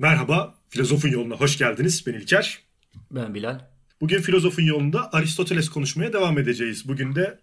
Merhaba, 0.00 0.54
Filozofun 0.68 1.08
Yoluna 1.08 1.34
hoş 1.34 1.58
geldiniz. 1.58 2.06
Ben 2.06 2.12
İlker. 2.12 2.62
Ben 3.10 3.34
Bilal. 3.34 3.60
Bugün 4.00 4.20
Filozofun 4.20 4.62
Yolunda 4.62 5.12
Aristoteles 5.12 5.68
konuşmaya 5.68 6.12
devam 6.12 6.38
edeceğiz. 6.38 6.88
Bugün 6.88 7.14
de 7.14 7.38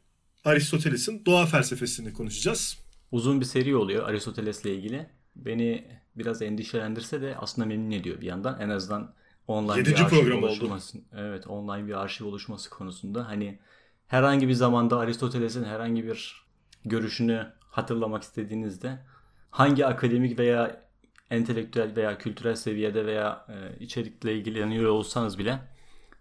Aristoteles'in 0.46 1.26
doğa 1.26 1.46
felsefesini 1.46 2.14
konuşacağız. 2.14 2.78
Uzun 3.12 3.41
bir 3.41 3.46
seri 3.46 3.76
oluyor 3.76 4.10
Aristoteles'le 4.10 4.66
ilgili. 4.66 5.08
Beni 5.36 5.88
biraz 6.16 6.41
endişelendirse 6.41 7.22
de 7.22 7.36
aslında 7.38 7.68
memnun 7.68 7.91
ediyor 7.91 8.22
bir 8.22 8.26
yandan. 8.26 8.59
En 8.59 8.70
azından 8.70 9.14
online 9.48 9.78
Yedinci 9.78 9.98
bir 9.98 10.06
arşiv 10.06 10.20
program 10.20 10.44
oldu. 10.44 10.48
oluşması. 10.48 10.98
Evet, 11.17 11.48
online 11.48 11.88
bir 11.88 12.02
arşiv 12.02 12.26
oluşması 12.26 12.70
konusunda 12.70 13.28
hani 13.28 13.59
herhangi 14.08 14.48
bir 14.48 14.53
zamanda 14.53 15.00
Aristoteles'in 15.00 15.64
herhangi 15.64 16.06
bir 16.06 16.45
görüşünü 16.86 17.48
hatırlamak 17.70 18.23
istediğinizde 18.23 19.00
hangi 19.50 19.86
akademik 19.86 20.40
veya 20.40 20.84
entelektüel 21.30 21.96
veya 21.96 22.18
kültürel 22.18 22.56
seviyede 22.56 23.06
veya 23.06 23.46
e, 23.50 23.84
içerikle 23.84 24.36
ilgileniyor 24.36 24.90
olsanız 24.90 25.40
bile 25.40 25.60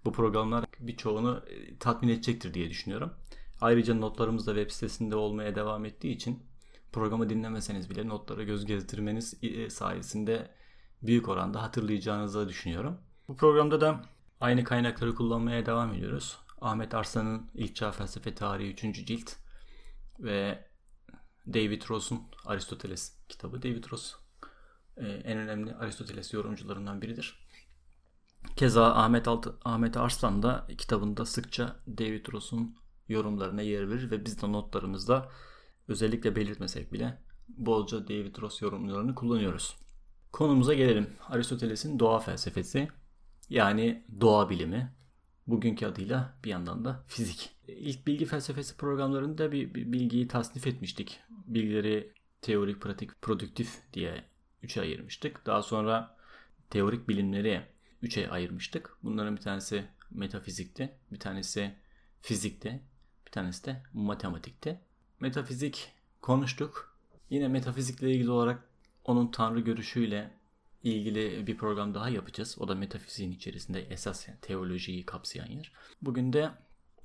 bu 0.05 0.13
programlar 0.13 0.65
birçoğunu 0.81 1.43
e, 1.47 1.79
tatmin 1.79 2.09
edecektir 2.09 2.55
diye 2.55 2.71
düşünüyorum. 2.71 3.13
Ayrıca 3.61 3.95
notlarımız 3.95 4.47
da 4.47 4.55
web 4.55 4.71
sitesinde 4.71 5.17
olmaya 5.17 5.55
devam 5.55 5.85
ettiği 5.85 6.13
için 6.13 6.43
programı 6.93 7.31
dinlemeseniz 7.31 7.91
bile 7.91 8.09
notlara 8.09 8.43
göz 8.43 8.67
gezdirmeniz 8.67 9.35
e, 9.43 9.71
sayesinde 9.71 10.51
büyük 11.03 11.29
oranda 11.29 11.63
hatırlayacağınızı 11.63 12.49
düşünüyorum. 12.49 12.99
Bu 13.29 13.37
programda 13.37 13.81
da 13.81 14.03
aynı 14.41 14.65
kaynakları 14.65 15.15
kullanmaya 15.15 15.67
devam 15.67 15.93
ediyoruz. 15.93 16.39
Ahmet 16.61 16.95
Arslan'ın 16.95 17.51
İlk 17.55 17.77
Çağ 17.77 17.93
Felsefe 17.93 18.35
Tarihi 18.35 18.73
3. 18.73 19.07
cilt 19.07 19.33
ve 20.19 20.65
David 21.47 21.83
Ross'un 21.91 22.23
Aristoteles 22.45 23.17
kitabı. 23.29 23.63
David 23.63 23.85
Ross 23.93 24.24
en 24.97 25.39
önemli 25.39 25.75
Aristoteles 25.75 26.33
yorumcularından 26.33 27.03
biridir. 27.03 27.47
Keza 28.57 28.95
Ahmet, 28.95 29.29
Alt 29.29 29.47
Ahmet 29.65 29.97
Arslan 29.97 30.43
da 30.43 30.67
kitabında 30.79 31.27
sıkça 31.27 31.77
David 31.87 32.27
Ross'un 32.33 32.77
yorumlarına 33.09 33.63
yer 33.63 33.91
verir 33.91 34.11
ve 34.11 34.25
biz 34.25 34.43
de 34.43 34.53
notlarımızda 34.53 35.29
özellikle 35.89 36.37
belirtmesek 36.37 36.93
bile 36.93 37.19
bolca 37.49 38.09
David 38.09 38.37
Ross 38.39 38.63
yorumlarını 38.63 39.15
kullanıyoruz. 39.15 39.77
Konumuza 40.33 40.75
gelelim. 40.75 41.11
Aristoteles'in 41.29 41.99
doğa 41.99 42.19
felsefesi 42.19 42.89
yani 43.51 44.05
doğa 44.21 44.51
bilimi. 44.51 44.95
Bugünkü 45.47 45.87
adıyla 45.87 46.39
bir 46.45 46.51
yandan 46.51 46.85
da 46.85 47.05
fizik. 47.07 47.51
İlk 47.69 48.07
bilgi 48.07 48.27
felsefesi 48.27 48.77
programlarında 48.77 49.53
bir, 49.53 49.75
bir 49.75 49.93
bilgiyi 49.93 50.29
tasnif 50.29 50.67
etmiştik. 50.67 51.21
Bilgileri 51.31 52.13
teorik, 52.43 52.81
pratik, 52.81 53.23
produktif 53.23 53.83
diye 53.93 54.25
üçe 54.65 54.81
ayırmıştık. 54.81 55.47
Daha 55.47 55.63
sonra 55.63 56.17
teorik 56.71 57.09
bilimleri 57.09 57.63
üçe 58.03 58.31
ayırmıştık. 58.31 58.97
Bunların 59.03 59.37
bir 59.37 59.41
tanesi 59.41 59.85
metafizikti, 60.11 60.93
bir 61.13 61.21
tanesi 61.21 61.75
fizikti, 62.23 62.83
bir 63.27 63.31
tanesi 63.31 63.65
de 63.65 63.83
matematikti. 63.93 64.81
Metafizik 65.21 65.93
konuştuk. 66.23 66.97
Yine 67.31 67.49
metafizikle 67.49 68.13
ilgili 68.13 68.31
olarak 68.31 68.65
onun 69.05 69.31
tanrı 69.31 69.61
görüşüyle 69.61 70.31
ilgili 70.83 71.47
bir 71.47 71.57
program 71.57 71.95
daha 71.95 72.09
yapacağız. 72.09 72.57
O 72.61 72.69
da 72.69 72.75
metafiziğin 72.75 73.33
içerisinde 73.33 73.81
esas 73.83 74.29
yani 74.29 74.39
teolojiyi 74.41 75.07
kapsayan 75.07 75.47
yer. 75.47 75.73
Bugün 76.03 76.33
de 76.33 76.51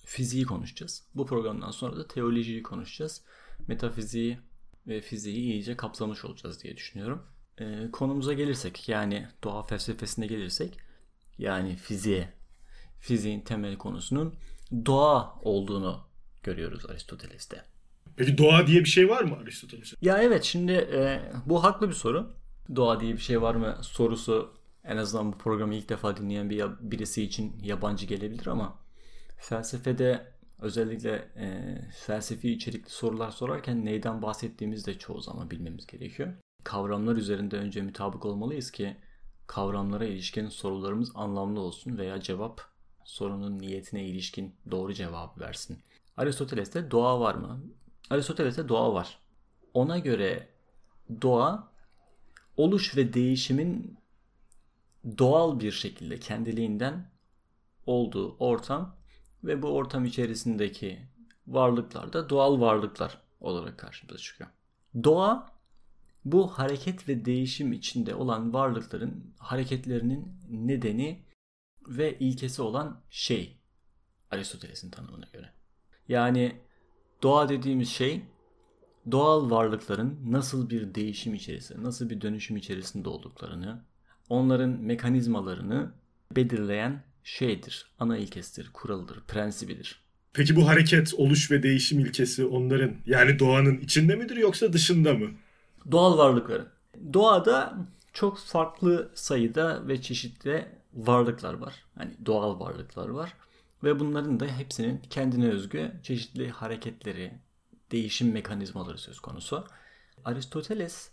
fiziği 0.06 0.46
konuşacağız. 0.46 1.04
Bu 1.16 1.26
programdan 1.26 1.72
sonra 1.72 1.98
da 1.98 2.08
teolojiyi 2.08 2.64
konuşacağız. 2.64 3.24
Metafiziği 3.68 4.40
ve 4.88 5.02
fiziği 5.02 5.38
iyice 5.38 5.78
kapsamış 5.78 6.26
olacağız 6.26 6.64
diye 6.64 6.78
düşünüyorum. 6.78 7.24
Ee, 7.60 7.92
konumuza 7.92 8.34
gelirsek 8.34 8.90
yani 8.90 9.28
doğa 9.44 9.64
felsefesine 9.64 10.28
gelirsek 10.28 10.78
yani 11.38 11.76
fiziğe, 11.76 12.30
fiziğin 13.00 13.42
temel 13.42 13.78
konusunun 13.78 14.36
doğa 14.86 15.40
olduğunu 15.42 16.08
görüyoruz 16.44 16.86
Aristoteles'te. 16.86 17.66
Peki 18.16 18.38
doğa 18.38 18.68
diye 18.68 18.80
bir 18.80 18.90
şey 18.90 19.10
var 19.10 19.24
mı 19.24 19.36
Aristoteles'e? 19.36 19.96
Ya 20.02 20.18
evet 20.18 20.44
şimdi 20.44 20.72
e, 20.72 21.32
bu 21.46 21.64
haklı 21.64 21.88
bir 21.90 21.94
soru. 21.94 22.34
Doğa 22.76 23.00
diye 23.00 23.14
bir 23.14 23.22
şey 23.22 23.42
var 23.42 23.56
mı 23.56 23.78
sorusu 23.82 24.54
en 24.84 24.98
azından 24.98 25.34
bu 25.34 25.38
programı 25.38 25.76
ilk 25.76 25.90
defa 25.90 26.18
dinleyen 26.18 26.50
bir 26.50 26.66
birisi 26.80 27.24
için 27.24 27.60
yabancı 27.64 28.06
gelebilir 28.06 28.48
ama 28.48 28.80
felsefede 29.38 30.32
özellikle 30.60 31.12
e, 31.36 31.78
felsefi 32.06 32.52
içerikli 32.52 32.90
sorular 32.90 33.32
sorarken 33.32 33.86
neyden 33.86 34.22
bahsettiğimizi 34.22 34.86
de 34.86 34.98
çoğu 34.98 35.22
zaman 35.22 35.52
bilmemiz 35.52 35.88
gerekiyor. 35.88 36.34
Kavramlar 36.64 37.16
üzerinde 37.16 37.58
önce 37.58 37.82
mutabık 37.82 38.26
olmalıyız 38.26 38.72
ki 38.72 38.98
kavramlara 39.48 40.06
ilişkin 40.06 40.50
sorularımız 40.50 41.12
anlamlı 41.16 41.60
olsun 41.60 41.98
veya 41.98 42.22
cevap 42.22 42.62
sorunun 43.04 43.60
niyetine 43.60 44.06
ilişkin 44.06 44.56
doğru 44.72 44.94
cevabı 44.94 45.40
versin. 45.40 45.80
Aristoteles'te 46.18 46.92
doğa 46.92 47.20
var 47.20 47.36
mı? 47.36 47.64
Aristoteles'te 48.10 48.70
doğa 48.70 48.94
var. 48.94 49.20
Ona 49.74 50.00
göre 50.00 50.50
doğa 51.22 51.72
oluş 52.58 52.98
ve 52.98 53.14
değişimin 53.14 53.98
doğal 55.18 55.60
bir 55.60 55.72
şekilde 55.72 56.20
kendiliğinden 56.20 57.12
olduğu 57.86 58.38
ortam 58.38 58.96
ve 59.44 59.62
bu 59.62 59.68
ortam 59.68 60.06
içerisindeki 60.06 61.00
varlıklar 61.48 62.14
da 62.14 62.30
doğal 62.30 62.62
varlıklar 62.62 63.22
olarak 63.40 63.78
karşımıza 63.78 64.18
çıkıyor. 64.18 64.50
Doğa 65.04 65.59
bu 66.26 66.48
hareket 66.48 67.10
ve 67.10 67.26
değişim 67.26 67.74
içinde 67.74 68.16
olan 68.16 68.54
varlıkların 68.54 69.34
hareketlerinin 69.38 70.28
nedeni 70.50 71.24
ve 71.88 72.20
ilkesi 72.20 72.62
olan 72.62 73.02
şey 73.10 73.58
Aristoteles'in 74.32 74.90
tanımına 74.90 75.26
göre. 75.34 75.50
Yani 76.08 76.56
doğa 77.24 77.50
dediğimiz 77.50 77.90
şey 77.90 78.22
doğal 79.12 79.50
varlıkların 79.50 80.20
nasıl 80.26 80.70
bir 80.70 80.96
değişim 80.96 81.34
içerisinde, 81.34 81.84
nasıl 81.84 82.10
bir 82.10 82.22
dönüşüm 82.22 82.58
içerisinde 82.58 83.10
olduklarını, 83.10 83.84
onların 84.30 84.70
mekanizmalarını 84.70 85.92
belirleyen 86.36 87.04
şeydir. 87.24 87.92
Ana 88.00 88.18
ilkesidir, 88.18 88.70
kuralıdır, 88.74 89.24
prensibidir. 89.28 90.04
Peki 90.34 90.56
bu 90.56 90.68
hareket, 90.68 91.14
oluş 91.14 91.52
ve 91.52 91.64
değişim 91.64 92.00
ilkesi 92.00 92.46
onların 92.46 92.96
yani 93.06 93.40
doğanın 93.40 93.78
içinde 93.78 94.16
midir 94.16 94.38
yoksa 94.38 94.74
dışında 94.74 95.14
mı? 95.14 95.30
Doğal 95.92 96.18
varlıkların. 96.18 96.68
Doğada 97.14 97.78
çok 98.14 98.38
farklı 98.38 99.12
sayıda 99.16 99.88
ve 99.88 100.02
çeşitli 100.02 100.68
varlıklar 100.94 101.54
var. 101.54 101.86
Hani 101.96 102.12
doğal 102.26 102.60
varlıklar 102.60 103.10
var. 103.10 103.34
Ve 103.84 104.00
bunların 104.00 104.40
da 104.40 104.46
hepsinin 104.46 105.02
kendine 105.10 105.50
özgü 105.50 105.92
çeşitli 106.04 106.50
hareketleri, 106.50 107.34
değişim 107.92 108.34
mekanizmaları 108.34 108.98
söz 108.98 109.20
konusu. 109.20 109.66
Aristoteles 110.26 111.12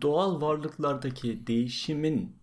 doğal 0.00 0.40
varlıklardaki 0.40 1.46
değişimin 1.46 2.36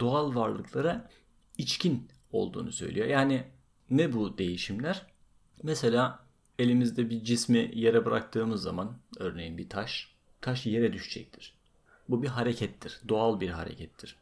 doğal 0.00 0.34
varlıklara 0.34 1.10
içkin 1.58 2.08
olduğunu 2.32 2.72
söylüyor. 2.72 3.06
Yani 3.06 3.44
ne 3.90 4.12
bu 4.12 4.38
değişimler? 4.38 5.06
Mesela 5.62 6.26
elimizde 6.58 7.10
bir 7.10 7.24
cismi 7.24 7.70
yere 7.74 8.04
bıraktığımız 8.04 8.62
zaman 8.62 8.98
örneğin 9.18 9.58
bir 9.58 9.68
taş, 9.68 10.13
taş 10.44 10.66
yere 10.66 10.92
düşecektir. 10.92 11.52
Bu 12.08 12.22
bir 12.22 12.28
harekettir, 12.28 13.00
doğal 13.08 13.40
bir 13.40 13.48
harekettir. 13.48 14.16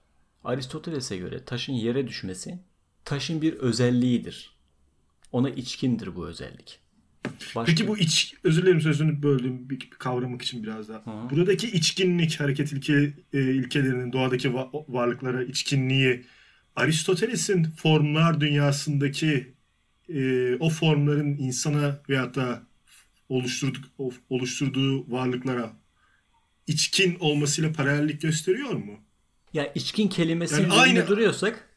Aristoteles'e 0.45 1.17
göre 1.17 1.45
taşın 1.45 1.73
yere 1.73 2.09
düşmesi 2.09 2.59
taşın 3.05 3.43
bir 3.43 3.53
özelliğidir. 3.53 4.57
Ona 5.33 5.51
içkindir 5.51 6.17
bu 6.17 6.29
özellik. 6.29 6.79
Başka... 7.25 7.65
Peki 7.65 7.89
bu 7.89 7.99
iç, 7.99 8.35
özür 8.45 8.63
dilerim 8.63 8.81
sözünü 8.81 9.23
böldüm 9.23 9.71
bir, 9.71 9.81
bir 9.81 9.91
kavramak 9.91 10.43
için 10.43 10.63
biraz 10.63 10.89
daha. 10.89 10.99
Hı. 10.99 11.31
Buradaki 11.31 11.71
içkinlik, 11.71 12.41
hareket 12.41 12.73
ilke, 12.73 13.13
e, 13.33 13.41
ilkelerinin 13.41 14.13
doğadaki 14.13 14.55
va, 14.55 14.71
varlıklara 14.89 15.43
içkinliği 15.43 16.25
Aristoteles'in 16.77 17.65
formlar 17.65 18.41
dünyasındaki 18.41 19.55
e, 20.09 20.55
o 20.57 20.71
formların 20.71 21.37
insana 21.39 22.01
veyahut 22.09 22.37
da 22.37 22.63
oluşturduk, 23.29 23.85
oluşturduğu 24.31 25.11
varlıklara 25.11 25.82
içkin 26.67 27.17
olmasıyla 27.21 27.73
paralellik 27.73 28.21
gösteriyor 28.21 28.71
mu? 28.71 28.93
Ya 29.53 29.73
içkin 29.75 30.09
kelimesi 30.09 30.63
yani 30.63 30.73
aynı 30.73 31.07
duruyorsak 31.07 31.69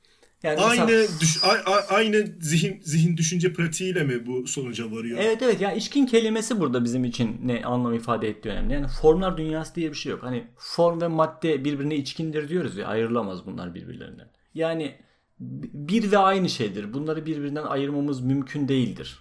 yani 0.43 0.59
aynı 0.59 0.85
mesela... 0.85 1.19
düş, 1.19 1.43
a, 1.43 1.71
a, 1.71 1.95
aynı 1.95 2.27
zihin 2.41 2.81
zihin 2.83 3.17
düşünce 3.17 3.53
pratiğiyle 3.53 4.03
mi 4.03 4.25
bu 4.27 4.47
sonuca 4.47 4.91
varıyor? 4.91 5.19
Evet 5.21 5.41
evet 5.41 5.61
ya 5.61 5.73
içkin 5.73 6.05
kelimesi 6.05 6.59
burada 6.59 6.83
bizim 6.83 7.05
için 7.05 7.39
ne 7.43 7.65
anlam 7.65 7.93
ifade 7.93 8.29
ettiği 8.29 8.49
önemli. 8.49 8.73
Yani 8.73 8.87
formlar 9.01 9.37
dünyası 9.37 9.75
diye 9.75 9.91
bir 9.91 9.95
şey 9.95 10.11
yok. 10.11 10.23
Hani 10.23 10.47
form 10.57 11.01
ve 11.01 11.07
madde 11.07 11.65
birbirine 11.65 11.95
içkindir 11.95 12.49
diyoruz 12.49 12.77
ya 12.77 12.87
ayrılamaz 12.87 13.45
bunlar 13.45 13.75
birbirlerinden. 13.75 14.29
Yani 14.53 14.95
bir 15.39 16.11
ve 16.11 16.17
aynı 16.17 16.49
şeydir. 16.49 16.93
Bunları 16.93 17.25
birbirinden 17.25 17.63
ayırmamız 17.63 18.21
mümkün 18.21 18.67
değildir. 18.67 19.19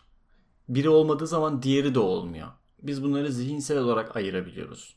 Biri 0.68 0.88
olmadığı 0.88 1.26
zaman 1.26 1.62
diğeri 1.62 1.94
de 1.94 1.98
olmuyor. 1.98 2.48
Biz 2.82 3.02
bunları 3.02 3.32
zihinsel 3.32 3.78
olarak 3.78 4.16
ayırabiliyoruz. 4.16 4.96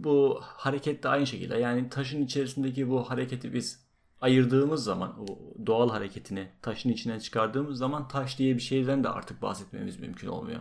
Bu 0.00 0.40
hareket 0.42 1.02
de 1.02 1.08
aynı 1.08 1.26
şekilde. 1.26 1.58
Yani 1.58 1.88
taşın 1.88 2.24
içerisindeki 2.24 2.90
bu 2.90 3.10
hareketi 3.10 3.52
biz 3.54 3.84
ayırdığımız 4.20 4.84
zaman 4.84 5.20
o 5.20 5.26
doğal 5.66 5.90
hareketini 5.90 6.48
taşın 6.62 6.90
içinden 6.90 7.18
çıkardığımız 7.18 7.78
zaman 7.78 8.08
taş 8.08 8.38
diye 8.38 8.54
bir 8.54 8.60
şeyden 8.60 9.04
de 9.04 9.08
artık 9.08 9.42
bahsetmemiz 9.42 10.00
mümkün 10.00 10.28
olmuyor. 10.28 10.60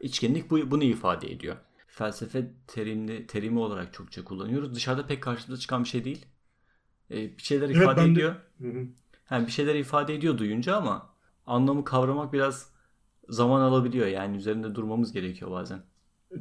İçkinlik 0.00 0.50
bu, 0.50 0.70
bunu 0.70 0.84
ifade 0.84 1.32
ediyor. 1.32 1.56
Felsefe 1.86 2.50
terimli, 2.66 3.26
terimi 3.26 3.58
olarak 3.58 3.92
çokça 3.92 4.24
kullanıyoruz. 4.24 4.74
Dışarıda 4.74 5.06
pek 5.06 5.22
karşımıza 5.22 5.60
çıkan 5.60 5.84
bir 5.84 5.88
şey 5.88 6.04
değil. 6.04 6.26
Ee, 7.10 7.16
bir 7.38 7.42
şeyler 7.42 7.68
ifade 7.68 7.96
ben 8.00 8.06
de- 8.06 8.12
ediyor. 8.12 8.36
Hı 8.60 8.68
hı. 8.68 8.86
Yani 9.30 9.46
bir 9.46 9.52
şeyler 9.52 9.74
ifade 9.74 10.14
ediyor 10.14 10.38
duyunca 10.38 10.76
ama 10.76 11.10
anlamı 11.46 11.84
kavramak 11.84 12.32
biraz 12.32 12.70
zaman 13.28 13.60
alabiliyor. 13.60 14.06
Yani 14.06 14.36
üzerinde 14.36 14.74
durmamız 14.74 15.12
gerekiyor 15.12 15.50
bazen. 15.50 15.82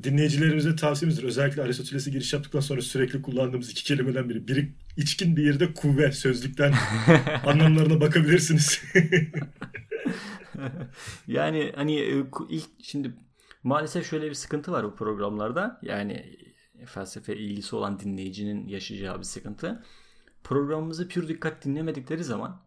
Dinleyicilerimize 0.03 0.75
tavsiyemizdir. 0.75 1.23
Özellikle 1.23 1.61
Aristoteles'e 1.61 2.11
giriş 2.11 2.33
yaptıktan 2.33 2.59
sonra 2.59 2.81
sürekli 2.81 3.21
kullandığımız 3.21 3.69
iki 3.69 3.83
kelimeden 3.83 4.29
biri. 4.29 4.47
Biri 4.47 4.73
içkin, 4.97 5.35
diğeri 5.35 5.59
de 5.59 5.73
kuvve. 5.73 6.11
Sözlükten 6.11 6.73
anlamlarına 7.45 8.01
bakabilirsiniz. 8.01 8.81
yani 11.27 11.73
hani 11.75 11.99
e, 11.99 12.23
ilk 12.49 12.65
şimdi 12.83 13.13
maalesef 13.63 14.09
şöyle 14.09 14.29
bir 14.29 14.33
sıkıntı 14.33 14.71
var 14.71 14.85
bu 14.85 14.95
programlarda. 14.95 15.79
Yani 15.81 16.37
e, 16.79 16.85
felsefe 16.85 17.35
ilgisi 17.35 17.75
olan 17.75 17.99
dinleyicinin 17.99 18.67
yaşayacağı 18.67 19.19
bir 19.19 19.23
sıkıntı. 19.23 19.83
Programımızı 20.43 21.07
pür 21.07 21.27
dikkat 21.27 21.65
dinlemedikleri 21.65 22.23
zaman 22.23 22.61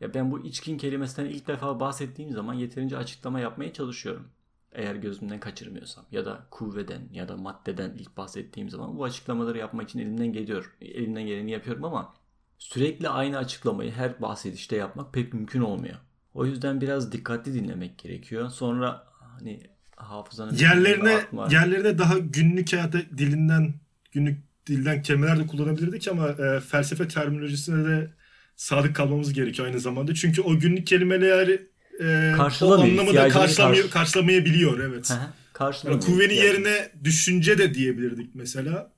ya 0.00 0.14
ben 0.14 0.30
bu 0.30 0.46
içkin 0.46 0.78
kelimesinden 0.78 1.28
ilk 1.28 1.46
defa 1.46 1.80
bahsettiğim 1.80 2.32
zaman 2.32 2.54
yeterince 2.54 2.96
açıklama 2.96 3.40
yapmaya 3.40 3.72
çalışıyorum. 3.72 4.28
Eğer 4.76 4.94
gözümden 4.94 5.40
kaçırmıyorsam 5.40 6.04
ya 6.12 6.24
da 6.24 6.46
kuvveden 6.50 7.08
ya 7.12 7.28
da 7.28 7.36
maddeden 7.36 7.90
ilk 7.98 8.16
bahsettiğim 8.16 8.70
zaman 8.70 8.98
bu 8.98 9.04
açıklamaları 9.04 9.58
yapmak 9.58 9.88
için 9.88 9.98
elimden 9.98 10.32
geliyor. 10.32 10.76
Elimden 10.80 11.26
geleni 11.26 11.50
yapıyorum 11.50 11.84
ama 11.84 12.14
sürekli 12.58 13.08
aynı 13.08 13.38
açıklamayı 13.38 13.92
her 13.92 14.22
bahsedişte 14.22 14.76
yapmak 14.76 15.12
pek 15.12 15.34
mümkün 15.34 15.60
olmuyor. 15.60 15.96
O 16.34 16.46
yüzden 16.46 16.80
biraz 16.80 17.12
dikkatli 17.12 17.54
dinlemek 17.54 17.98
gerekiyor. 17.98 18.50
Sonra 18.50 19.06
hani 19.20 19.60
hafızanın 19.96 20.56
yerlerine 20.56 21.20
yerlerine 21.50 21.98
daha 21.98 22.18
günlük 22.18 22.72
hayata 22.72 22.98
dilinden 22.98 23.74
günlük 24.12 24.38
dilden 24.66 25.02
kelimeler 25.02 25.38
de 25.38 25.46
kullanabilirdik 25.46 26.08
ama 26.08 26.28
e, 26.28 26.60
felsefe 26.60 27.08
terminolojisine 27.08 27.84
de 27.84 28.10
sadık 28.56 28.96
kalmamız 28.96 29.32
gerekiyor 29.32 29.68
aynı 29.68 29.80
zamanda. 29.80 30.14
Çünkü 30.14 30.42
o 30.42 30.58
günlük 30.58 30.86
kelimeler 30.86 31.60
e, 32.00 32.32
o 32.34 32.36
Karşılamıyor, 32.36 32.88
anlamı 32.88 32.98
da 32.98 33.02
ihtiyacını 33.10 33.32
karşılamıyor, 33.42 33.82
karşı- 33.82 33.92
karşılamayabiliyor 33.92 34.78
evet. 34.80 35.10
Yani 35.10 35.22
karşılamıyor 35.52 36.02
kuvvenin 36.06 36.34
yerine 36.34 36.92
düşünce 37.04 37.58
de 37.58 37.74
diyebilirdik 37.74 38.34
mesela. 38.34 38.92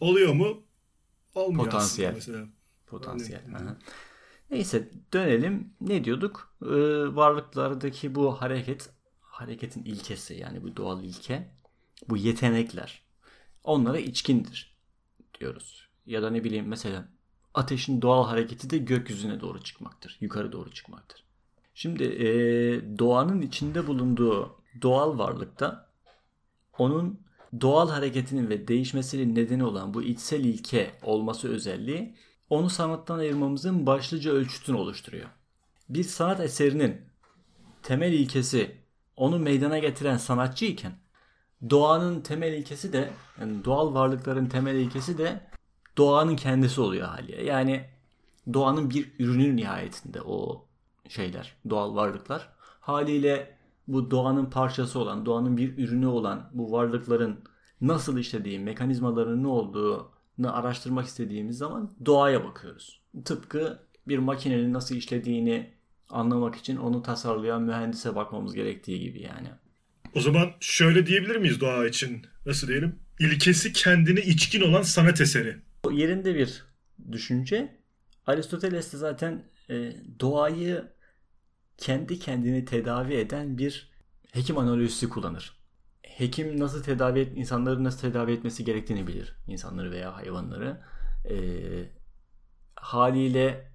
Oluyor 0.00 0.32
mu? 0.32 0.62
Olmuyor 1.34 1.64
Potansiyel. 1.64 2.12
mesela. 2.14 2.46
Potansiyel. 2.86 3.40
Hı. 3.44 3.76
Neyse 4.50 4.90
dönelim. 5.12 5.72
Ne 5.80 6.04
diyorduk? 6.04 6.54
Ee, 6.62 6.66
varlıklardaki 7.16 8.14
bu 8.14 8.42
hareket, 8.42 8.90
hareketin 9.20 9.84
ilkesi 9.84 10.34
yani 10.34 10.62
bu 10.62 10.76
doğal 10.76 11.04
ilke, 11.04 11.50
bu 12.08 12.16
yetenekler 12.16 13.02
onlara 13.64 13.98
içkindir 13.98 14.76
diyoruz. 15.40 15.88
Ya 16.06 16.22
da 16.22 16.30
ne 16.30 16.44
bileyim 16.44 16.66
mesela 16.68 17.08
ateşin 17.54 18.02
doğal 18.02 18.26
hareketi 18.26 18.70
de 18.70 18.78
gökyüzüne 18.78 19.40
doğru 19.40 19.62
çıkmaktır. 19.62 20.16
Yukarı 20.20 20.52
doğru 20.52 20.70
çıkmaktır. 20.72 21.24
Şimdi 21.74 22.04
ee, 22.04 22.98
doğanın 22.98 23.42
içinde 23.42 23.86
bulunduğu 23.86 24.56
doğal 24.82 25.18
varlıkta 25.18 25.90
onun 26.78 27.20
doğal 27.60 27.88
hareketinin 27.90 28.50
ve 28.50 28.68
değişmesinin 28.68 29.34
nedeni 29.34 29.64
olan 29.64 29.94
bu 29.94 30.02
içsel 30.02 30.44
ilke 30.44 30.90
olması 31.02 31.48
özelliği 31.48 32.14
onu 32.50 32.70
sanattan 32.70 33.18
ayırmamızın 33.18 33.86
başlıca 33.86 34.32
ölçütünü 34.32 34.76
oluşturuyor. 34.76 35.28
Bir 35.88 36.04
sanat 36.04 36.40
eserinin 36.40 37.00
temel 37.82 38.12
ilkesi 38.12 38.76
onu 39.16 39.38
meydana 39.38 39.78
getiren 39.78 40.16
sanatçı 40.16 40.64
iken 40.64 40.92
doğanın 41.70 42.20
temel 42.20 42.52
ilkesi 42.52 42.92
de 42.92 43.10
yani 43.40 43.64
doğal 43.64 43.94
varlıkların 43.94 44.46
temel 44.46 44.74
ilkesi 44.74 45.18
de 45.18 45.50
doğanın 45.98 46.36
kendisi 46.36 46.80
oluyor 46.80 47.08
haliyle. 47.08 47.44
Yani 47.44 47.84
doğanın 48.52 48.90
bir 48.90 49.12
ürünü 49.18 49.56
nihayetinde 49.56 50.22
o 50.22 50.66
şeyler, 51.08 51.56
doğal 51.70 51.94
varlıklar. 51.94 52.48
Haliyle 52.80 53.56
bu 53.88 54.10
doğanın 54.10 54.46
parçası 54.46 54.98
olan, 54.98 55.26
doğanın 55.26 55.56
bir 55.56 55.78
ürünü 55.78 56.06
olan 56.06 56.50
bu 56.52 56.72
varlıkların 56.72 57.44
nasıl 57.80 58.18
işlediği, 58.18 58.58
mekanizmalarının 58.58 59.42
ne 59.42 59.48
olduğunu 59.48 60.56
araştırmak 60.56 61.06
istediğimiz 61.06 61.58
zaman 61.58 61.94
doğaya 62.06 62.44
bakıyoruz. 62.44 63.00
Tıpkı 63.24 63.78
bir 64.08 64.18
makinenin 64.18 64.72
nasıl 64.72 64.96
işlediğini 64.96 65.74
anlamak 66.08 66.56
için 66.56 66.76
onu 66.76 67.02
tasarlayan 67.02 67.62
mühendise 67.62 68.16
bakmamız 68.16 68.54
gerektiği 68.54 69.00
gibi 69.00 69.22
yani. 69.22 69.48
O 70.14 70.20
zaman 70.20 70.50
şöyle 70.60 71.06
diyebilir 71.06 71.36
miyiz 71.36 71.60
doğa 71.60 71.86
için? 71.86 72.26
Nasıl 72.46 72.68
diyelim? 72.68 72.98
İlkesi 73.18 73.72
kendine 73.72 74.20
içkin 74.20 74.60
olan 74.60 74.82
sanat 74.82 75.20
eseri. 75.20 75.56
O 75.84 75.90
yerinde 75.90 76.34
bir 76.34 76.64
düşünce. 77.12 77.80
Aristoteles 78.26 78.92
de 78.92 78.96
zaten 78.96 79.44
doğayı 80.20 80.92
kendi 81.78 82.18
kendini 82.18 82.64
tedavi 82.64 83.14
eden 83.14 83.58
bir 83.58 83.90
hekim 84.32 84.58
analojisi 84.58 85.08
kullanır. 85.08 85.60
Hekim 86.02 86.60
nasıl 86.60 86.82
tedavi 86.82 87.20
et, 87.20 87.32
insanları 87.36 87.84
nasıl 87.84 88.00
tedavi 88.00 88.32
etmesi 88.32 88.64
gerektiğini 88.64 89.06
bilir. 89.06 89.36
İnsanları 89.46 89.90
veya 89.90 90.16
hayvanları. 90.16 90.80
E, 91.30 91.36
haliyle 92.76 93.72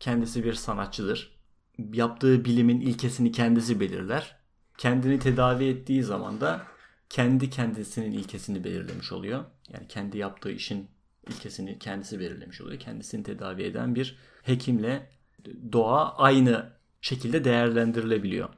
kendisi 0.00 0.44
bir 0.44 0.52
sanatçıdır. 0.52 1.40
Yaptığı 1.78 2.44
bilimin 2.44 2.80
ilkesini 2.80 3.32
kendisi 3.32 3.80
belirler. 3.80 4.36
Kendini 4.78 5.18
tedavi 5.18 5.64
ettiği 5.64 6.02
zaman 6.02 6.40
da 6.40 6.66
kendi 7.08 7.50
kendisinin 7.50 8.12
ilkesini 8.12 8.64
belirlemiş 8.64 9.12
oluyor. 9.12 9.44
Yani 9.68 9.88
kendi 9.88 10.18
yaptığı 10.18 10.50
işin 10.50 10.90
ilkesini 11.28 11.78
kendisi 11.78 12.20
belirlemiş 12.20 12.60
oluyor. 12.60 12.80
Kendisini 12.80 13.22
tedavi 13.22 13.62
eden 13.62 13.94
bir 13.94 14.18
hekimle 14.42 15.19
doğa 15.72 16.16
aynı 16.16 16.72
şekilde 17.00 17.44
değerlendirilebiliyor. 17.44 18.48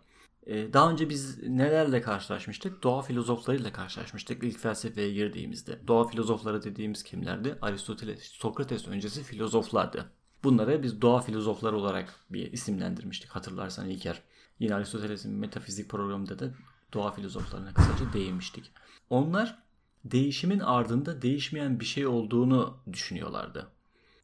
Ee, 0.46 0.72
Daha 0.72 0.90
önce 0.90 1.08
biz 1.08 1.42
nelerle 1.42 2.00
karşılaşmıştık? 2.00 2.82
Doğa 2.82 3.02
filozoflarıyla 3.02 3.72
karşılaşmıştık 3.72 4.42
ilk 4.42 4.58
felsefeye 4.58 5.12
girdiğimizde. 5.12 5.78
Doğa 5.88 6.04
filozofları 6.08 6.62
dediğimiz 6.62 7.02
kimlerdi? 7.02 7.58
Aristoteles, 7.62 8.22
Sokrates 8.22 8.88
öncesi 8.88 9.22
filozoflardı. 9.22 10.12
Bunlara 10.44 10.82
biz 10.82 11.02
doğa 11.02 11.20
filozofları 11.20 11.76
olarak 11.76 12.14
bir 12.30 12.52
isimlendirmiştik 12.52 13.30
hatırlarsan 13.30 13.88
İlker. 13.88 14.22
Yine 14.58 14.74
Aristoteles'in 14.74 15.32
metafizik 15.34 15.88
programında 15.88 16.38
da 16.38 16.54
doğa 16.92 17.10
filozoflarına 17.10 17.74
kısaca 17.74 18.12
değinmiştik. 18.12 18.72
Onlar 19.10 19.62
değişimin 20.04 20.60
ardında 20.60 21.22
değişmeyen 21.22 21.80
bir 21.80 21.84
şey 21.84 22.06
olduğunu 22.06 22.76
düşünüyorlardı. 22.92 23.68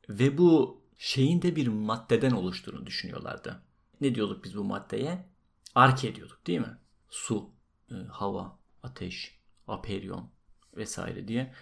Ve 0.08 0.38
bu 0.38 0.80
şeyin 0.98 1.42
de 1.42 1.56
bir 1.56 1.68
maddeden 1.68 2.30
oluştuğunu 2.30 2.86
düşünüyorlardı. 2.86 3.62
Ne 4.00 4.14
diyorduk 4.14 4.44
biz 4.44 4.56
bu 4.56 4.64
maddeye? 4.64 5.26
Arke 5.74 6.14
diyorduk 6.14 6.46
değil 6.46 6.60
mi? 6.60 6.78
Su, 7.10 7.50
e, 7.90 7.94
hava, 7.94 8.58
ateş, 8.82 9.38
aperyon 9.68 10.30
vesaire 10.76 11.28
diye 11.28 11.54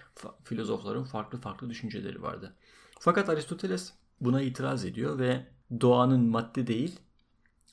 filozofların 0.44 1.04
farklı 1.04 1.40
farklı 1.40 1.70
düşünceleri 1.70 2.22
vardı. 2.22 2.56
Fakat 3.00 3.28
Aristoteles 3.28 3.92
buna 4.20 4.42
itiraz 4.42 4.84
ediyor 4.84 5.18
ve 5.18 5.46
doğanın 5.80 6.24
madde 6.24 6.66
değil 6.66 7.00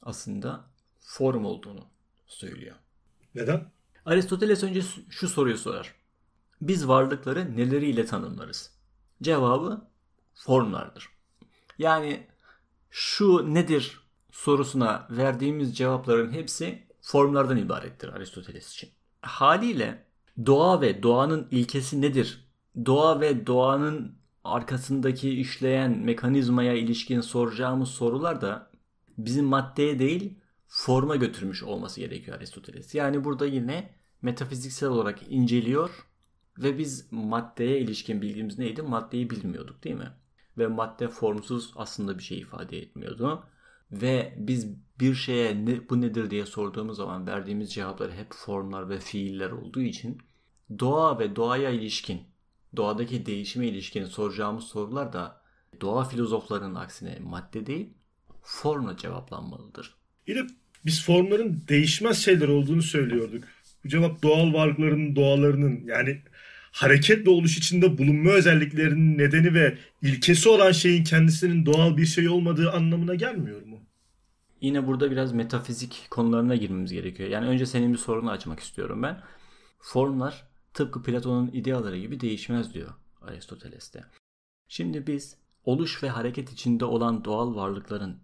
aslında 0.01 0.65
form 0.99 1.45
olduğunu 1.45 1.87
söylüyor. 2.27 2.75
Neden? 3.35 3.71
Aristoteles 4.05 4.63
önce 4.63 4.81
şu 5.09 5.29
soruyu 5.29 5.57
sorar. 5.57 5.95
Biz 6.61 6.87
varlıkları 6.87 7.57
neleriyle 7.57 8.05
tanımlarız? 8.05 8.71
Cevabı 9.21 9.87
formlardır. 10.33 11.12
Yani 11.77 12.27
şu 12.89 13.53
nedir 13.53 13.99
sorusuna 14.31 15.07
verdiğimiz 15.09 15.77
cevapların 15.77 16.31
hepsi 16.31 16.83
formlardan 17.01 17.57
ibarettir 17.57 18.09
Aristoteles 18.09 18.73
için. 18.73 18.89
Haliyle 19.21 20.05
doğa 20.45 20.81
ve 20.81 21.03
doğanın 21.03 21.47
ilkesi 21.51 22.01
nedir? 22.01 22.47
Doğa 22.85 23.21
ve 23.21 23.47
doğanın 23.47 24.15
arkasındaki 24.43 25.29
işleyen 25.29 25.97
mekanizmaya 25.99 26.73
ilişkin 26.73 27.21
soracağımız 27.21 27.89
sorular 27.89 28.41
da 28.41 28.71
bizim 29.17 29.45
maddeye 29.45 29.99
değil 29.99 30.39
forma 30.67 31.15
götürmüş 31.15 31.63
olması 31.63 31.99
gerekiyor 31.99 32.37
Aristoteles. 32.37 32.95
Yani 32.95 33.23
burada 33.23 33.45
yine 33.45 33.89
metafiziksel 34.21 34.89
olarak 34.89 35.19
inceliyor 35.29 36.07
ve 36.57 36.77
biz 36.77 37.11
maddeye 37.11 37.79
ilişkin 37.79 38.21
bilgimiz 38.21 38.59
neydi? 38.59 38.81
Maddeyi 38.81 39.29
bilmiyorduk 39.29 39.83
değil 39.83 39.95
mi? 39.95 40.11
Ve 40.57 40.67
madde 40.67 41.07
formsuz 41.07 41.73
aslında 41.75 42.17
bir 42.17 42.23
şey 42.23 42.39
ifade 42.39 42.77
etmiyordu. 42.77 43.43
Ve 43.91 44.33
biz 44.37 44.67
bir 44.99 45.15
şeye 45.15 45.65
ne, 45.65 45.89
bu 45.89 46.01
nedir 46.01 46.29
diye 46.29 46.45
sorduğumuz 46.45 46.97
zaman 46.97 47.27
verdiğimiz 47.27 47.73
cevaplar 47.73 48.11
hep 48.11 48.33
formlar 48.33 48.89
ve 48.89 48.99
fiiller 48.99 49.51
olduğu 49.51 49.81
için 49.81 50.17
doğa 50.79 51.19
ve 51.19 51.35
doğaya 51.35 51.69
ilişkin 51.69 52.21
doğadaki 52.75 53.25
değişime 53.25 53.67
ilişkin 53.67 54.05
soracağımız 54.05 54.63
sorular 54.63 55.13
da 55.13 55.41
doğa 55.81 56.03
filozoflarının 56.03 56.75
aksine 56.75 57.19
madde 57.23 57.65
değil 57.65 57.89
formla 58.43 58.97
cevaplanmalıdır. 58.97 59.95
Yine 60.27 60.47
biz 60.85 61.05
formların 61.05 61.63
değişmez 61.67 62.17
şeyler 62.17 62.47
olduğunu 62.47 62.81
söylüyorduk. 62.81 63.43
Bu 63.83 63.89
cevap 63.89 64.23
doğal 64.23 64.53
varlıkların 64.53 65.15
doğalarının 65.15 65.85
yani 65.85 66.21
hareket 66.73 67.27
ve 67.27 67.29
oluş 67.29 67.57
içinde 67.57 67.97
bulunma 67.97 68.31
özelliklerinin 68.31 69.17
nedeni 69.17 69.53
ve 69.53 69.77
ilkesi 70.01 70.49
olan 70.49 70.71
şeyin 70.71 71.03
kendisinin 71.03 71.65
doğal 71.65 71.97
bir 71.97 72.05
şey 72.05 72.29
olmadığı 72.29 72.71
anlamına 72.71 73.15
gelmiyor 73.15 73.61
mu? 73.61 73.79
Yine 74.61 74.87
burada 74.87 75.11
biraz 75.11 75.33
metafizik 75.33 76.07
konularına 76.09 76.55
girmemiz 76.55 76.93
gerekiyor. 76.93 77.29
Yani 77.29 77.47
önce 77.47 77.65
senin 77.65 77.93
bir 77.93 77.97
sorunu 77.97 78.31
açmak 78.31 78.59
istiyorum 78.59 79.03
ben. 79.03 79.21
Formlar 79.79 80.47
tıpkı 80.73 81.03
Platon'un 81.03 81.51
ideaları 81.53 81.99
gibi 81.99 82.19
değişmez 82.19 82.73
diyor 82.73 82.93
Aristoteles'te. 83.21 84.05
Şimdi 84.67 85.07
biz 85.07 85.37
oluş 85.65 86.03
ve 86.03 86.09
hareket 86.09 86.51
içinde 86.51 86.85
olan 86.85 87.25
doğal 87.25 87.55
varlıkların 87.55 88.17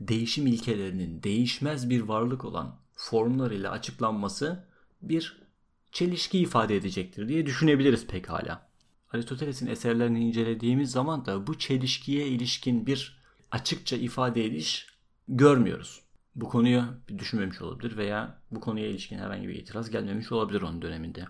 değişim 0.00 0.46
ilkelerinin 0.46 1.22
değişmez 1.22 1.90
bir 1.90 2.00
varlık 2.00 2.44
olan 2.44 2.80
formlarıyla 2.94 3.70
açıklanması 3.70 4.64
bir 5.02 5.45
çelişki 5.92 6.38
ifade 6.38 6.76
edecektir 6.76 7.28
diye 7.28 7.46
düşünebiliriz 7.46 8.06
pekala. 8.06 8.68
Aristoteles'in 9.12 9.66
eserlerini 9.66 10.28
incelediğimiz 10.28 10.90
zaman 10.90 11.26
da 11.26 11.46
bu 11.46 11.58
çelişkiye 11.58 12.26
ilişkin 12.28 12.86
bir 12.86 13.22
açıkça 13.50 13.96
ifade 13.96 14.44
ediş 14.44 14.86
görmüyoruz. 15.28 16.02
Bu 16.34 16.48
konuyu 16.48 16.84
düşünmemiş 17.18 17.62
olabilir 17.62 17.96
veya 17.96 18.42
bu 18.50 18.60
konuya 18.60 18.86
ilişkin 18.86 19.18
herhangi 19.18 19.48
bir 19.48 19.54
itiraz 19.54 19.90
gelmemiş 19.90 20.32
olabilir 20.32 20.62
onun 20.62 20.82
döneminde. 20.82 21.26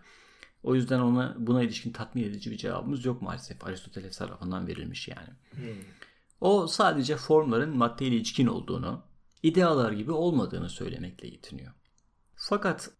O 0.62 0.74
yüzden 0.74 1.00
ona 1.00 1.36
buna 1.38 1.62
ilişkin 1.62 1.92
tatmin 1.92 2.24
edici 2.24 2.50
bir 2.50 2.56
cevabımız 2.56 3.04
yok 3.04 3.22
maalesef. 3.22 3.64
Aristoteles 3.64 4.18
tarafından 4.18 4.66
verilmiş 4.66 5.08
yani. 5.08 5.28
Hmm. 5.50 5.82
O 6.40 6.66
sadece 6.66 7.16
formların 7.16 7.76
maddeyle 7.76 8.16
ilişkin 8.16 8.46
olduğunu, 8.46 9.02
idealar 9.42 9.92
gibi 9.92 10.12
olmadığını 10.12 10.68
söylemekle 10.68 11.28
yetiniyor. 11.28 11.72
Fakat 12.34 12.90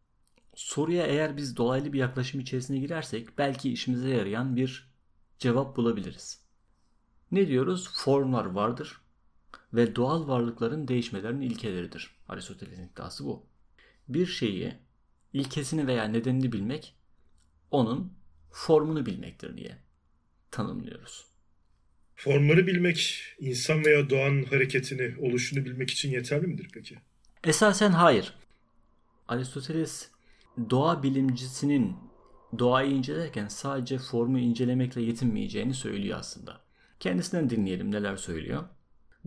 soruya 0.57 1.07
eğer 1.07 1.37
biz 1.37 1.57
dolaylı 1.57 1.93
bir 1.93 1.99
yaklaşım 1.99 2.41
içerisine 2.41 2.79
girersek 2.79 3.39
belki 3.39 3.73
işimize 3.73 4.09
yarayan 4.09 4.57
bir 4.57 4.91
cevap 5.39 5.77
bulabiliriz. 5.77 6.41
Ne 7.33 7.49
diyoruz? 7.49 7.91
Formlar 7.95 8.45
vardır 8.45 9.01
ve 9.73 9.97
doğal 9.97 10.29
varlıkların 10.29 10.89
değişmelerinin 10.89 11.41
ilkeleridir. 11.41 12.11
Aristoteles'in 12.29 12.89
iddiası 12.89 13.25
bu. 13.25 13.47
Bir 14.09 14.27
şeyi 14.27 14.75
ilkesini 15.33 15.87
veya 15.87 16.05
nedenini 16.05 16.53
bilmek 16.53 16.95
onun 17.71 18.13
formunu 18.51 19.07
bilmektir 19.07 19.57
diye 19.57 19.79
tanımlıyoruz. 20.51 21.27
Formları 22.15 22.67
bilmek 22.67 23.25
insan 23.39 23.85
veya 23.85 24.11
doğanın 24.11 24.45
hareketini, 24.45 25.15
oluşunu 25.19 25.65
bilmek 25.65 25.91
için 25.91 26.11
yeterli 26.11 26.47
midir 26.47 26.71
peki? 26.73 26.99
Esasen 27.45 27.91
hayır. 27.91 28.35
Aristoteles 29.29 30.16
doğa 30.71 31.03
bilimcisinin 31.03 31.97
doğayı 32.59 32.91
incelerken 32.91 33.49
sadece 33.49 33.99
formu 33.99 34.39
incelemekle 34.39 35.03
yetinmeyeceğini 35.03 35.75
söylüyor 35.75 36.19
aslında. 36.19 36.61
Kendisinden 37.01 37.51
dinleyelim 37.51 37.91
neler 37.91 38.17
söylüyor. 38.17 38.65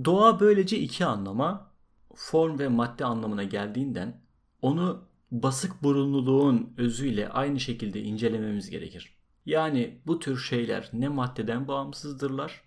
Doğa 0.06 0.40
böylece 0.40 0.80
iki 0.80 1.06
anlama, 1.06 1.72
form 2.16 2.60
ve 2.60 2.68
madde 2.68 3.06
anlamına 3.06 3.44
geldiğinden 3.44 4.22
onu 4.62 5.10
basık 5.32 5.84
burunluluğun 5.84 6.74
özüyle 6.78 7.30
aynı 7.30 7.60
şekilde 7.60 8.02
incelememiz 8.02 8.70
gerekir. 8.70 9.16
Yani 9.46 10.02
bu 10.08 10.20
tür 10.20 10.38
şeyler 10.38 10.90
ne 10.94 11.08
maddeden 11.08 11.68
bağımsızdırlar 11.68 12.62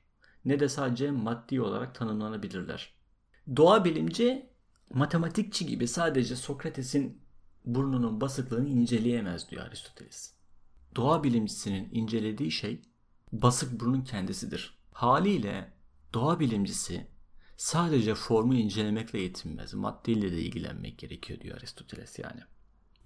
ne 0.44 0.60
de 0.60 0.68
sadece 0.68 1.10
maddi 1.10 1.60
olarak 1.60 1.94
tanımlanabilirler. 1.94 2.94
Doğa 3.56 3.84
bilimci 3.84 4.46
matematikçi 4.94 5.66
gibi 5.66 5.88
sadece 5.88 6.36
Sokrates'in 6.36 7.21
burnunun 7.64 8.20
basıklığını 8.20 8.68
inceleyemez 8.68 9.50
diyor 9.50 9.66
Aristoteles. 9.66 10.32
Doğa 10.96 11.24
bilimcisinin 11.24 11.88
incelediği 11.92 12.50
şey 12.50 12.80
basık 13.32 13.80
burnun 13.80 14.00
kendisidir. 14.00 14.74
Haliyle 14.92 15.72
doğa 16.14 16.40
bilimcisi 16.40 17.06
sadece 17.56 18.14
formu 18.14 18.54
incelemekle 18.54 19.20
yetinmez. 19.20 19.74
Maddeyle 19.74 20.32
de 20.32 20.42
ilgilenmek 20.42 20.98
gerekiyor 20.98 21.40
diyor 21.40 21.56
Aristoteles 21.56 22.18
yani. 22.18 22.40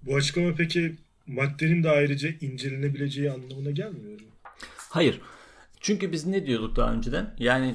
Bu 0.02 0.16
açıklama 0.16 0.54
peki 0.54 0.96
maddenin 1.26 1.82
de 1.82 1.90
ayrıca 1.90 2.28
incelenebileceği 2.40 3.30
anlamına 3.30 3.70
gelmiyor 3.70 4.20
mu? 4.20 4.26
Hayır. 4.76 5.20
Çünkü 5.80 6.12
biz 6.12 6.26
ne 6.26 6.46
diyorduk 6.46 6.76
daha 6.76 6.92
önceden? 6.92 7.34
Yani 7.38 7.74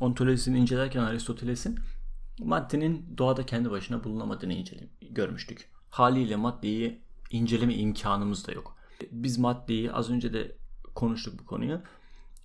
ontolojisini 0.00 0.58
incelerken 0.58 1.00
Aristoteles'in 1.00 1.78
maddenin 2.38 3.14
doğada 3.18 3.46
kendi 3.46 3.70
başına 3.70 4.04
bulunamadığını 4.04 4.52
incelem 4.52 4.88
görmüştük. 5.10 5.68
Haliyle 5.90 6.36
maddeyi 6.36 7.02
inceleme 7.30 7.74
imkanımız 7.74 8.46
da 8.46 8.52
yok. 8.52 8.76
Biz 9.10 9.38
maddeyi 9.38 9.92
az 9.92 10.10
önce 10.10 10.32
de 10.32 10.56
konuştuk 10.94 11.40
bu 11.40 11.46
konuyu. 11.46 11.80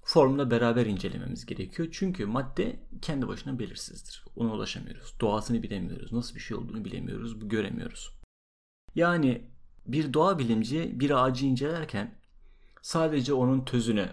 Formla 0.04 0.52
beraber 0.52 0.86
incelememiz 0.86 1.46
gerekiyor. 1.46 1.90
Çünkü 1.92 2.26
madde 2.26 2.80
kendi 3.02 3.28
başına 3.28 3.60
belirsizdir. 3.60 4.26
Ona 4.36 4.54
ulaşamıyoruz. 4.54 5.16
Doğasını 5.22 5.64
bilemiyoruz. 5.64 6.12
Nasıl 6.12 6.36
bir 6.36 6.40
şey 6.40 6.58
olduğunu 6.58 6.86
bilemiyoruz. 6.86 7.50
Göremiyoruz. 7.50 8.20
Yani 8.96 9.48
bir 9.86 10.14
doğa 10.14 10.40
bilimci 10.40 11.00
bir 11.00 11.24
ağacı 11.24 11.46
incelerken 11.46 12.20
sadece 12.82 13.34
onun 13.34 13.66
tözünü 13.66 14.10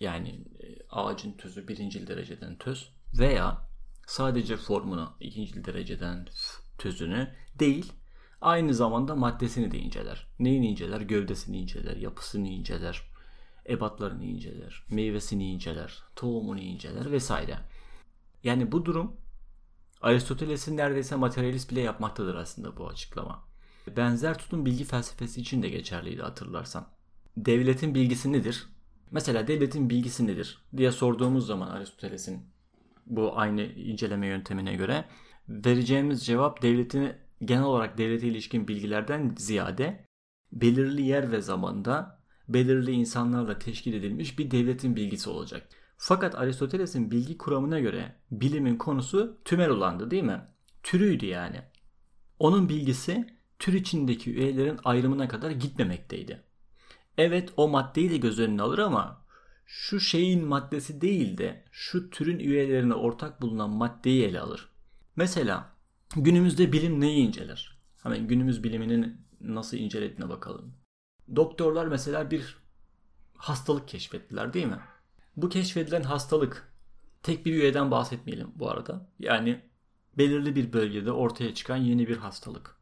yani 0.00 0.28
e, 0.60 0.66
ağacın 0.90 1.32
tözü 1.32 1.68
birinci 1.68 2.06
dereceden 2.06 2.58
töz 2.58 2.92
veya 3.18 3.67
sadece 4.08 4.56
formunu 4.56 5.12
ikinci 5.20 5.64
dereceden 5.64 6.28
tözünü 6.78 7.34
değil 7.58 7.92
aynı 8.40 8.74
zamanda 8.74 9.14
maddesini 9.14 9.70
de 9.70 9.78
inceler. 9.78 10.26
Neyini 10.38 10.70
inceler? 10.70 11.00
Gövdesini 11.00 11.58
inceler, 11.58 11.96
yapısını 11.96 12.48
inceler, 12.48 13.02
ebatlarını 13.68 14.24
inceler, 14.24 14.84
meyvesini 14.90 15.52
inceler, 15.52 16.02
tohumunu 16.16 16.60
inceler 16.60 17.12
vesaire. 17.12 17.58
Yani 18.44 18.72
bu 18.72 18.84
durum 18.84 19.16
Aristoteles'in 20.00 20.76
neredeyse 20.76 21.16
materyalist 21.16 21.70
bile 21.70 21.80
yapmaktadır 21.80 22.34
aslında 22.34 22.76
bu 22.76 22.88
açıklama. 22.88 23.48
Benzer 23.96 24.38
tutum 24.38 24.66
bilgi 24.66 24.84
felsefesi 24.84 25.40
için 25.40 25.62
de 25.62 25.68
geçerliydi 25.68 26.22
hatırlarsan. 26.22 26.88
Devletin 27.36 27.94
bilgisi 27.94 28.32
nedir? 28.32 28.68
Mesela 29.10 29.48
devletin 29.48 29.90
bilgisi 29.90 30.26
nedir 30.26 30.62
diye 30.76 30.92
sorduğumuz 30.92 31.46
zaman 31.46 31.68
Aristoteles'in 31.68 32.57
bu 33.08 33.38
aynı 33.38 33.62
inceleme 33.62 34.26
yöntemine 34.26 34.74
göre 34.74 35.04
vereceğimiz 35.48 36.26
cevap 36.26 36.62
devletin 36.62 37.12
genel 37.44 37.64
olarak 37.64 37.98
devlete 37.98 38.26
ilişkin 38.26 38.68
bilgilerden 38.68 39.34
ziyade 39.38 40.04
belirli 40.52 41.02
yer 41.02 41.32
ve 41.32 41.40
zamanda 41.40 42.22
belirli 42.48 42.92
insanlarla 42.92 43.58
teşkil 43.58 43.92
edilmiş 43.92 44.38
bir 44.38 44.50
devletin 44.50 44.96
bilgisi 44.96 45.30
olacak. 45.30 45.68
Fakat 45.96 46.34
Aristoteles'in 46.34 47.10
bilgi 47.10 47.38
kuramına 47.38 47.80
göre 47.80 48.16
bilimin 48.30 48.76
konusu 48.76 49.38
tümel 49.44 49.70
olandı 49.70 50.10
değil 50.10 50.22
mi? 50.22 50.40
Türüydü 50.82 51.26
yani. 51.26 51.62
Onun 52.38 52.68
bilgisi 52.68 53.38
tür 53.58 53.72
içindeki 53.72 54.30
üyelerin 54.34 54.78
ayrımına 54.84 55.28
kadar 55.28 55.50
gitmemekteydi. 55.50 56.42
Evet 57.18 57.52
o 57.56 57.68
maddeyi 57.68 58.10
de 58.10 58.16
göz 58.16 58.38
önüne 58.38 58.62
alır 58.62 58.78
ama 58.78 59.24
şu 59.70 60.00
şeyin 60.00 60.44
maddesi 60.44 61.00
değil 61.00 61.38
de 61.38 61.64
şu 61.70 62.10
türün 62.10 62.38
üyelerine 62.38 62.94
ortak 62.94 63.42
bulunan 63.42 63.70
maddeyi 63.70 64.24
ele 64.24 64.40
alır. 64.40 64.68
Mesela 65.16 65.72
günümüzde 66.16 66.72
bilim 66.72 67.00
neyi 67.00 67.26
inceler? 67.26 67.78
Hemen 68.02 68.28
günümüz 68.28 68.64
biliminin 68.64 69.20
nasıl 69.40 69.76
incelediğine 69.76 70.28
bakalım. 70.28 70.74
Doktorlar 71.36 71.86
mesela 71.86 72.30
bir 72.30 72.56
hastalık 73.34 73.88
keşfettiler 73.88 74.52
değil 74.52 74.66
mi? 74.66 74.80
Bu 75.36 75.48
keşfedilen 75.48 76.02
hastalık 76.02 76.72
tek 77.22 77.46
bir 77.46 77.52
üyeden 77.52 77.90
bahsetmeyelim 77.90 78.52
bu 78.54 78.70
arada. 78.70 79.10
Yani 79.18 79.60
belirli 80.18 80.56
bir 80.56 80.72
bölgede 80.72 81.12
ortaya 81.12 81.54
çıkan 81.54 81.76
yeni 81.76 82.08
bir 82.08 82.16
hastalık 82.16 82.76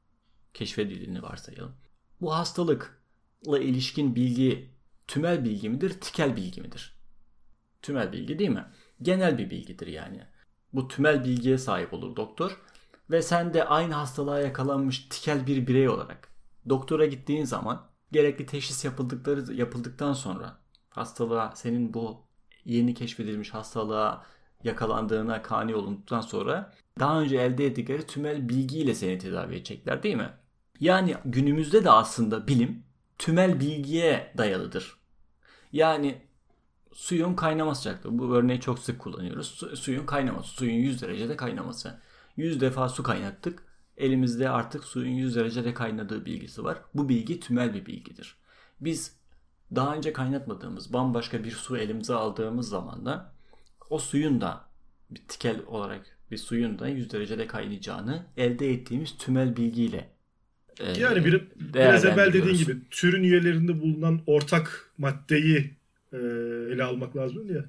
keşfedildiğini 0.55 1.23
varsayalım. 1.23 1.73
Bu 2.21 2.35
hastalıkla 2.35 3.59
ilişkin 3.59 4.17
bilgi 4.17 4.76
tümel 5.07 5.45
bilgi 5.45 5.69
midir, 5.69 6.01
tikel 6.01 6.37
bilgi 6.37 6.61
midir? 6.61 6.97
Tümel 7.83 8.13
bilgi 8.13 8.39
değil 8.39 8.51
mi? 8.51 8.65
Genel 9.03 9.39
bir 9.39 9.51
bilgidir 9.51 9.87
yani. 9.87 10.27
Bu 10.73 10.89
tümel 10.89 11.25
bilgiye 11.25 11.59
sahip 11.59 11.95
olur 11.95 12.17
doktor 12.17 12.61
ve 13.11 13.23
sen 13.23 13.55
de 13.55 13.65
aynı 13.65 13.95
hastalığa 13.95 14.41
yakalanmış 14.41 15.09
tikel 15.09 15.47
bir 15.47 15.67
birey 15.67 15.89
olarak 15.89 16.29
doktora 16.69 17.07
gittiğin 17.07 17.45
zaman 17.45 17.87
gerekli 18.13 18.47
teşhis 18.47 18.85
yapıldıkları 18.85 19.55
yapıldıktan 19.55 20.13
sonra 20.13 20.59
hastalığa 20.91 21.57
senin 21.57 21.95
bu 21.95 22.27
yeni 22.65 22.95
keşfedilmiş 22.95 23.55
hastalığa 23.55 24.27
yakalandığına 24.65 25.43
kani 25.43 25.75
olduktan 25.75 26.21
sonra 26.21 26.73
daha 26.99 27.21
önce 27.21 27.37
elde 27.37 27.67
ettikleri 27.67 28.07
tümel 28.07 28.49
bilgiyle 28.49 28.95
seni 28.95 29.19
tedavi 29.19 29.55
edecekler 29.55 30.03
değil 30.03 30.17
mi? 30.17 30.31
Yani 30.81 31.15
günümüzde 31.25 31.85
de 31.85 31.91
aslında 31.91 32.49
bilim 32.49 32.86
tümel 33.19 33.61
bilgiye 33.61 34.33
dayalıdır. 34.39 34.97
Yani 35.73 36.23
suyun 36.93 37.35
kaynama 37.35 37.75
sıcaklığı. 37.75 38.19
Bu 38.19 38.35
örneği 38.35 38.61
çok 38.61 38.79
sık 38.79 38.99
kullanıyoruz. 38.99 39.47
Su, 39.47 39.77
suyun 39.77 40.07
kaynaması. 40.07 40.49
Suyun 40.49 40.75
100 40.75 41.03
derecede 41.03 41.37
kaynaması. 41.37 42.01
100 42.37 42.61
defa 42.61 42.89
su 42.89 43.03
kaynattık. 43.03 43.63
Elimizde 43.97 44.49
artık 44.51 44.85
suyun 44.85 45.13
100 45.13 45.37
derecede 45.37 45.75
kaynadığı 45.75 46.25
bilgisi 46.25 46.65
var. 46.65 46.79
Bu 46.95 47.09
bilgi 47.09 47.41
tümel 47.41 47.75
bir 47.75 47.87
bilgidir. 47.87 48.37
Biz 48.81 49.17
daha 49.75 49.95
önce 49.95 50.13
kaynatmadığımız 50.13 50.93
bambaşka 50.93 51.45
bir 51.45 51.51
su 51.51 51.77
elimize 51.77 52.15
aldığımız 52.15 52.69
zaman 52.69 53.07
da 53.07 53.33
o 53.91 53.99
suyun 53.99 54.41
da 54.41 54.65
bir 55.11 55.21
tikel 55.29 55.61
olarak 55.67 56.19
bir 56.31 56.37
suyun 56.37 56.79
da 56.79 56.89
100 56.89 57.13
derecede 57.13 57.47
kaynayacağını 57.47 58.27
elde 58.37 58.71
ettiğimiz 58.71 59.19
tümel 59.19 59.57
bilgiyle 59.57 60.16
yani 60.99 61.25
bir, 61.25 61.47
biraz 61.57 62.05
evvel 62.05 62.33
dediğin 62.33 62.57
gibi 62.57 62.89
türün 62.91 63.23
üyelerinde 63.23 63.81
bulunan 63.81 64.21
ortak 64.27 64.91
maddeyi 64.99 65.71
e, 66.13 66.17
ele 66.73 66.85
almak 66.85 67.17
lazım 67.17 67.55
ya. 67.55 67.65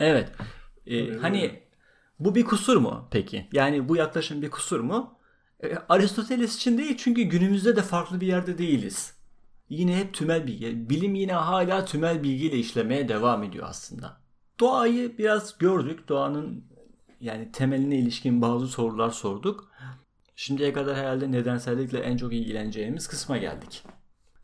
Evet. 0.00 0.32
E, 0.86 1.14
hani 1.14 1.60
bu 2.20 2.34
bir 2.34 2.44
kusur 2.44 2.76
mu 2.76 3.08
peki? 3.10 3.46
Yani 3.52 3.88
bu 3.88 3.96
yaklaşım 3.96 4.42
bir 4.42 4.50
kusur 4.50 4.80
mu? 4.80 5.18
E, 5.64 5.74
Aristoteles 5.88 6.56
için 6.56 6.78
değil 6.78 6.96
çünkü 6.96 7.22
günümüzde 7.22 7.76
de 7.76 7.82
farklı 7.82 8.20
bir 8.20 8.26
yerde 8.26 8.58
değiliz. 8.58 9.14
Yine 9.68 9.98
hep 9.98 10.14
tümel 10.14 10.46
bilgi. 10.46 10.90
Bilim 10.90 11.14
yine 11.14 11.32
hala 11.32 11.84
tümel 11.84 12.22
bilgiyle 12.22 12.56
işlemeye 12.56 13.08
devam 13.08 13.42
ediyor 13.42 13.66
aslında. 13.68 14.20
Doğayı 14.60 15.18
biraz 15.18 15.58
gördük. 15.58 16.08
Doğanın 16.08 16.64
yani 17.20 17.52
temeline 17.52 17.98
ilişkin 17.98 18.42
bazı 18.42 18.68
sorular 18.68 19.10
sorduk. 19.10 19.71
Şimdiye 20.36 20.72
kadar 20.72 20.96
herhalde 20.96 21.32
nedensellikle 21.32 21.98
en 21.98 22.16
çok 22.16 22.32
ilgileneceğimiz 22.32 23.08
kısma 23.08 23.36
geldik. 23.36 23.84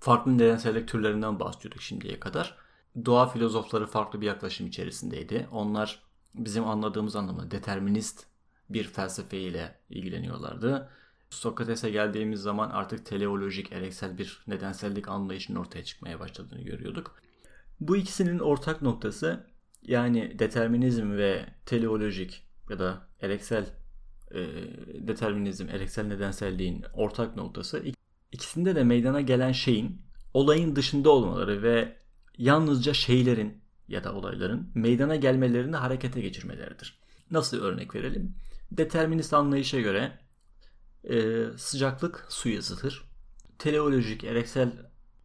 Farklı 0.01 0.39
nedensellik 0.39 0.89
türlerinden 0.89 1.41
bahsediyorduk 1.41 1.83
şimdiye 1.83 2.21
kadar. 2.21 2.57
Doğa 3.05 3.29
filozofları 3.29 3.87
farklı 3.87 4.21
bir 4.21 4.27
yaklaşım 4.27 4.67
içerisindeydi. 4.67 5.49
Onlar 5.53 6.03
bizim 6.35 6.67
anladığımız 6.67 7.17
anlamda 7.17 7.51
determinist 7.51 8.27
bir 8.71 8.85
felsefeyle 8.85 9.79
ilgileniyorlardı. 9.91 10.91
Sokrates'e 11.31 11.91
geldiğimiz 11.91 12.41
zaman 12.41 12.71
artık 12.71 13.07
teleolojik, 13.07 13.73
ereksel 13.73 14.19
bir 14.19 14.43
nedensellik 14.47 15.09
anlayışının 15.09 15.59
ortaya 15.59 15.85
çıkmaya 15.85 16.21
başladığını 16.21 16.63
görüyorduk. 16.63 17.17
Bu 17.81 17.97
ikisinin 17.97 18.39
ortak 18.39 18.83
noktası 18.83 19.47
yani 19.83 20.39
determinizm 20.39 21.13
ve 21.13 21.47
teleolojik 21.67 22.47
ya 22.71 22.79
da 22.79 23.07
ereksel 23.21 23.67
e, 24.31 24.39
determinizm, 25.09 25.69
ereksel 25.69 26.07
nedenselliğin 26.07 26.85
ortak 26.93 27.37
noktası 27.37 27.83
ikisinde 28.33 28.77
de 28.77 28.85
meydana 28.85 29.21
gelen 29.21 29.53
şeyin 29.53 30.03
olayın 30.35 30.77
dışında 30.77 31.11
olmaları 31.11 31.63
ve 31.63 31.97
yalnızca 32.39 32.95
şeylerin 32.95 33.63
ya 33.89 34.05
da 34.05 34.15
olayların 34.15 34.71
meydana 34.75 35.17
gelmelerini 35.17 35.77
harekete 35.77 36.21
geçirmeleridir. 36.21 36.99
Nasıl 37.31 37.61
örnek 37.61 37.95
verelim? 37.95 38.35
Determinist 38.73 39.35
anlayışa 39.35 39.81
göre 39.81 40.19
e, 41.05 41.45
sıcaklık 41.57 42.27
suyu 42.29 42.59
ısıtır. 42.59 43.05
Teleolojik, 43.59 44.25
ereksel 44.25 44.73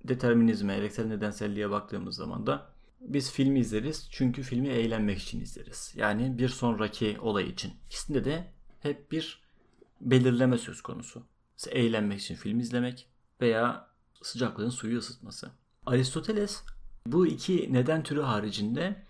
determinizme, 0.04 0.74
ereksel 0.74 1.06
nedenselliğe 1.06 1.70
baktığımız 1.70 2.16
zaman 2.16 2.48
da 2.48 2.74
biz 3.02 3.32
filmi 3.32 3.60
izleriz 3.60 4.08
çünkü 4.12 4.42
filmi 4.42 4.68
eğlenmek 4.68 5.20
için 5.20 5.42
izleriz. 5.42 5.94
Yani 5.96 6.38
bir 6.38 6.50
sonraki 6.50 7.18
olay 7.20 7.50
için. 7.50 7.74
İkisinde 7.88 8.26
de 8.26 8.54
hep 8.84 9.12
bir 9.12 9.44
belirleme 10.02 10.58
söz 10.58 10.82
konusu. 10.82 11.24
Mesela 11.54 11.78
eğlenmek 11.80 12.20
için 12.22 12.36
film 12.36 12.60
izlemek 12.60 13.08
veya 13.42 13.88
sıcaklığın 14.22 14.70
suyu 14.70 14.98
ısıtması. 14.98 15.52
Aristoteles 15.86 16.64
bu 17.08 17.28
iki 17.28 17.74
neden 17.74 18.04
türü 18.04 18.22
haricinde 18.22 19.04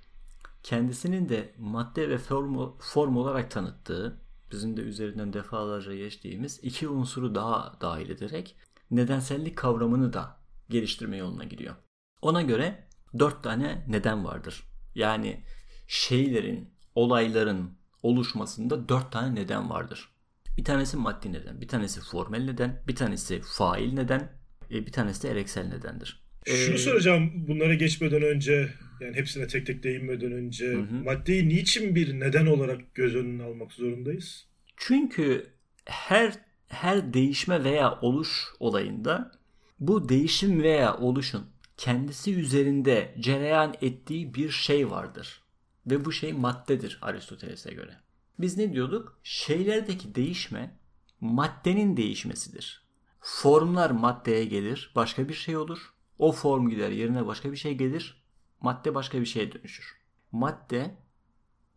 kendisinin 0.63 1.29
de 1.29 1.53
madde 1.57 2.09
ve 2.09 2.17
form, 2.17 2.77
form 2.79 3.17
olarak 3.17 3.51
tanıttığı, 3.51 4.17
bizim 4.51 4.77
de 4.77 4.81
üzerinden 4.81 5.33
defalarca 5.33 5.95
geçtiğimiz 5.95 6.59
iki 6.63 6.87
unsuru 6.87 7.35
daha 7.35 7.77
dahil 7.81 8.09
ederek 8.09 8.55
nedensellik 8.91 9.57
kavramını 9.57 10.13
da 10.13 10.37
geliştirme 10.69 11.17
yoluna 11.17 11.43
gidiyor. 11.43 11.75
Ona 12.21 12.41
göre 12.41 12.87
dört 13.19 13.43
tane 13.43 13.85
neden 13.87 14.25
vardır. 14.25 14.63
Yani 14.95 15.43
şeylerin, 15.87 16.73
olayların 16.95 17.77
oluşmasında 18.03 18.89
dört 18.89 19.11
tane 19.11 19.35
neden 19.35 19.69
vardır. 19.69 20.09
Bir 20.57 20.63
tanesi 20.63 20.97
maddi 20.97 21.33
neden, 21.33 21.61
bir 21.61 21.67
tanesi 21.67 22.01
formel 22.01 22.45
neden, 22.45 22.83
bir 22.87 22.95
tanesi 22.95 23.41
fail 23.41 23.93
neden, 23.93 24.31
e, 24.71 24.85
bir 24.85 24.91
tanesi 24.91 25.23
de 25.23 25.31
ereksel 25.31 25.67
nedendir. 25.67 26.23
Şunu 26.45 26.75
ee, 26.75 26.77
soracağım 26.77 27.47
bunlara 27.47 27.73
geçmeden 27.73 28.21
önce 28.21 28.69
yani 29.01 29.15
hepsine 29.15 29.47
tek 29.47 29.65
tek 29.65 29.83
değinmeden 29.83 30.31
önce 30.31 30.73
hı 30.73 30.77
hı. 30.77 31.03
maddeyi 31.03 31.49
niçin 31.49 31.95
bir 31.95 32.19
neden 32.19 32.45
olarak 32.45 32.95
göz 32.95 33.15
önüne 33.15 33.43
almak 33.43 33.71
zorundayız? 33.71 34.47
Çünkü 34.77 35.47
her 35.85 36.33
her 36.67 37.13
değişme 37.13 37.63
veya 37.63 37.99
oluş 38.01 38.43
olayında 38.59 39.31
bu 39.79 40.09
değişim 40.09 40.63
veya 40.63 40.97
oluşun 40.97 41.45
kendisi 41.77 42.35
üzerinde 42.35 43.15
cereyan 43.19 43.75
ettiği 43.81 44.33
bir 44.33 44.49
şey 44.49 44.89
vardır. 44.89 45.42
Ve 45.87 46.05
bu 46.05 46.11
şey 46.11 46.33
maddedir 46.33 46.99
Aristoteles'e 47.01 47.73
göre. 47.73 47.99
Biz 48.39 48.57
ne 48.57 48.73
diyorduk? 48.73 49.19
Şeylerdeki 49.23 50.15
değişme 50.15 50.77
maddenin 51.21 51.97
değişmesidir. 51.97 52.83
Formlar 53.19 53.91
maddeye 53.91 54.45
gelir, 54.45 54.91
başka 54.95 55.29
bir 55.29 55.33
şey 55.33 55.57
olur. 55.57 55.93
O 56.19 56.31
form 56.31 56.69
gider, 56.69 56.91
yerine 56.91 57.25
başka 57.27 57.51
bir 57.51 57.57
şey 57.57 57.77
gelir. 57.77 58.23
Madde 58.61 58.95
başka 58.95 59.21
bir 59.21 59.25
şeye 59.25 59.51
dönüşür. 59.51 59.97
Madde 60.31 60.95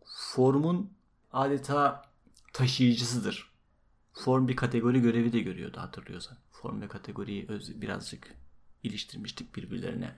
formun 0.05 0.93
adeta 1.31 2.01
taşıyıcısıdır. 2.53 3.51
Form 4.13 4.47
bir 4.47 4.55
kategori 4.55 5.01
görevi 5.01 5.33
de 5.33 5.39
görüyordu 5.39 5.77
hatırlıyorsan. 5.79 6.37
Form 6.51 6.81
ve 6.81 6.87
kategoriyi 6.87 7.45
öz, 7.47 7.81
birazcık 7.81 8.35
iliştirmiştik 8.83 9.55
birbirlerine. 9.55 10.15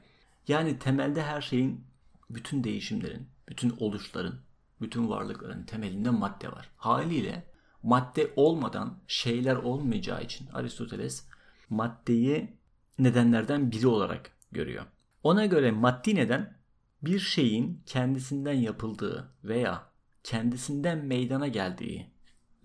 Yani 0.48 0.80
temelde 0.80 1.24
her 1.24 1.42
şeyin, 1.42 1.84
bütün 2.30 2.64
değişimlerin, 2.64 3.28
bütün 3.50 3.74
oluşların, 3.80 4.36
bütün 4.82 5.10
varlıkların 5.10 5.64
temelinde 5.64 6.10
madde 6.10 6.52
var. 6.52 6.70
Haliyle 6.78 7.44
madde 7.84 8.34
olmadan 8.36 8.98
şeyler 9.08 9.56
olmayacağı 9.56 10.24
için 10.24 10.48
Aristoteles 10.54 11.26
maddeyi 11.70 12.58
nedenlerden 13.00 13.72
biri 13.72 13.88
olarak 13.88 14.32
görüyor. 14.52 14.86
Ona 15.24 15.46
göre 15.46 15.72
maddi 15.72 16.16
neden 16.16 16.60
bir 17.02 17.20
şeyin 17.20 17.84
kendisinden 17.86 18.54
yapıldığı 18.54 19.32
veya 19.44 19.84
kendisinden 20.24 21.06
meydana 21.06 21.48
geldiği 21.48 22.08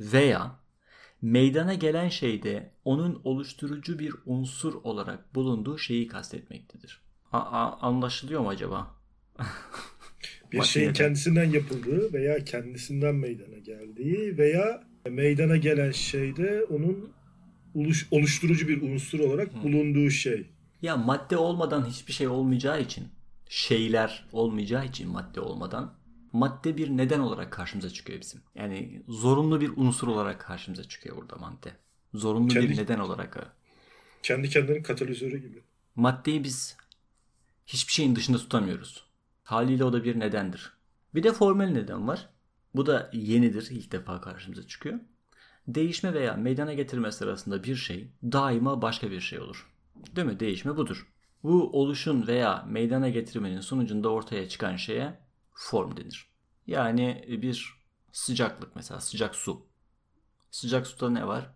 veya 0.00 0.56
meydana 1.22 1.74
gelen 1.74 2.08
şeyde 2.08 2.74
onun 2.84 3.20
oluşturucu 3.24 3.98
bir 3.98 4.14
unsur 4.26 4.74
olarak 4.74 5.34
bulunduğu 5.34 5.78
şeyi 5.78 6.06
kastetmektedir. 6.06 7.00
A- 7.32 7.38
a- 7.38 7.80
anlaşılıyor 7.80 8.40
mu 8.40 8.48
acaba? 8.48 8.94
bir 10.60 10.66
şeyin 10.66 10.92
kendisinden 10.92 11.50
yapıldığı 11.50 12.12
veya 12.12 12.44
kendisinden 12.44 13.14
meydana 13.14 13.58
geldiği 13.58 14.38
veya 14.38 14.84
meydana 15.10 15.56
gelen 15.56 15.90
şeyde 15.90 16.64
onun 16.64 17.12
oluşturucu 18.10 18.68
bir 18.68 18.82
unsur 18.82 19.20
olarak 19.20 19.64
bulunduğu 19.64 20.10
şey. 20.10 20.46
Ya 20.82 20.96
madde 20.96 21.36
olmadan 21.36 21.86
hiçbir 21.86 22.12
şey 22.12 22.28
olmayacağı 22.28 22.80
için, 22.80 23.08
şeyler 23.48 24.26
olmayacağı 24.32 24.86
için 24.86 25.08
madde 25.08 25.40
olmadan 25.40 25.94
madde 26.34 26.76
bir 26.76 26.88
neden 26.88 27.20
olarak 27.20 27.52
karşımıza 27.52 27.90
çıkıyor 27.90 28.20
bizim. 28.20 28.40
Yani 28.54 29.02
zorunlu 29.08 29.60
bir 29.60 29.70
unsur 29.76 30.08
olarak 30.08 30.40
karşımıza 30.40 30.84
çıkıyor 30.84 31.16
burada 31.16 31.36
madde. 31.36 31.72
Zorunlu 32.14 32.48
kendi, 32.48 32.70
bir 32.70 32.76
neden 32.76 32.98
olarak. 32.98 33.56
Kendi 34.22 34.48
kendinin 34.48 34.82
katalizörü 34.82 35.38
gibi. 35.38 35.62
Maddeyi 35.94 36.44
biz 36.44 36.76
hiçbir 37.66 37.92
şeyin 37.92 38.16
dışında 38.16 38.38
tutamıyoruz. 38.38 39.04
Haliyle 39.44 39.84
o 39.84 39.92
da 39.92 40.04
bir 40.04 40.20
nedendir. 40.20 40.72
Bir 41.14 41.22
de 41.22 41.32
formel 41.32 41.68
neden 41.68 42.08
var. 42.08 42.28
Bu 42.74 42.86
da 42.86 43.10
yenidir. 43.12 43.70
ilk 43.70 43.92
defa 43.92 44.20
karşımıza 44.20 44.66
çıkıyor. 44.66 45.00
Değişme 45.68 46.14
veya 46.14 46.34
meydana 46.34 46.72
getirme 46.72 47.12
sırasında 47.12 47.64
bir 47.64 47.76
şey 47.76 48.08
daima 48.22 48.82
başka 48.82 49.10
bir 49.10 49.20
şey 49.20 49.40
olur. 49.40 49.70
Değil 50.16 50.26
mi? 50.26 50.40
Değişme 50.40 50.76
budur. 50.76 51.12
Bu 51.42 51.80
oluşun 51.80 52.26
veya 52.26 52.64
meydana 52.68 53.08
getirmenin 53.08 53.60
sonucunda 53.60 54.08
ortaya 54.08 54.48
çıkan 54.48 54.76
şeye 54.76 55.18
form 55.52 55.96
denir. 55.96 56.28
Yani 56.66 57.24
bir 57.42 57.74
sıcaklık 58.12 58.76
mesela 58.76 59.00
sıcak 59.00 59.34
su. 59.34 59.66
Sıcak 60.50 60.86
suda 60.86 61.10
ne 61.10 61.26
var? 61.26 61.50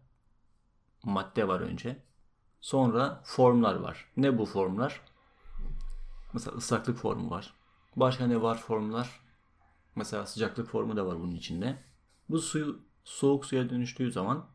Madde 1.04 1.48
var 1.48 1.60
önce. 1.60 2.02
Sonra 2.60 3.20
formlar 3.24 3.74
var. 3.74 4.04
Ne 4.16 4.38
bu 4.38 4.46
formlar? 4.46 5.00
Mesela 6.32 6.56
ıslaklık 6.56 6.96
formu 6.96 7.30
var. 7.30 7.57
Başka 8.00 8.26
ne 8.26 8.42
var 8.42 8.58
formlar? 8.58 9.20
Mesela 9.96 10.26
sıcaklık 10.26 10.68
formu 10.68 10.96
da 10.96 11.06
var 11.06 11.20
bunun 11.20 11.34
içinde. 11.34 11.76
Bu 12.28 12.38
suyu 12.38 12.80
soğuk 13.04 13.46
suya 13.46 13.70
dönüştüğü 13.70 14.12
zaman 14.12 14.46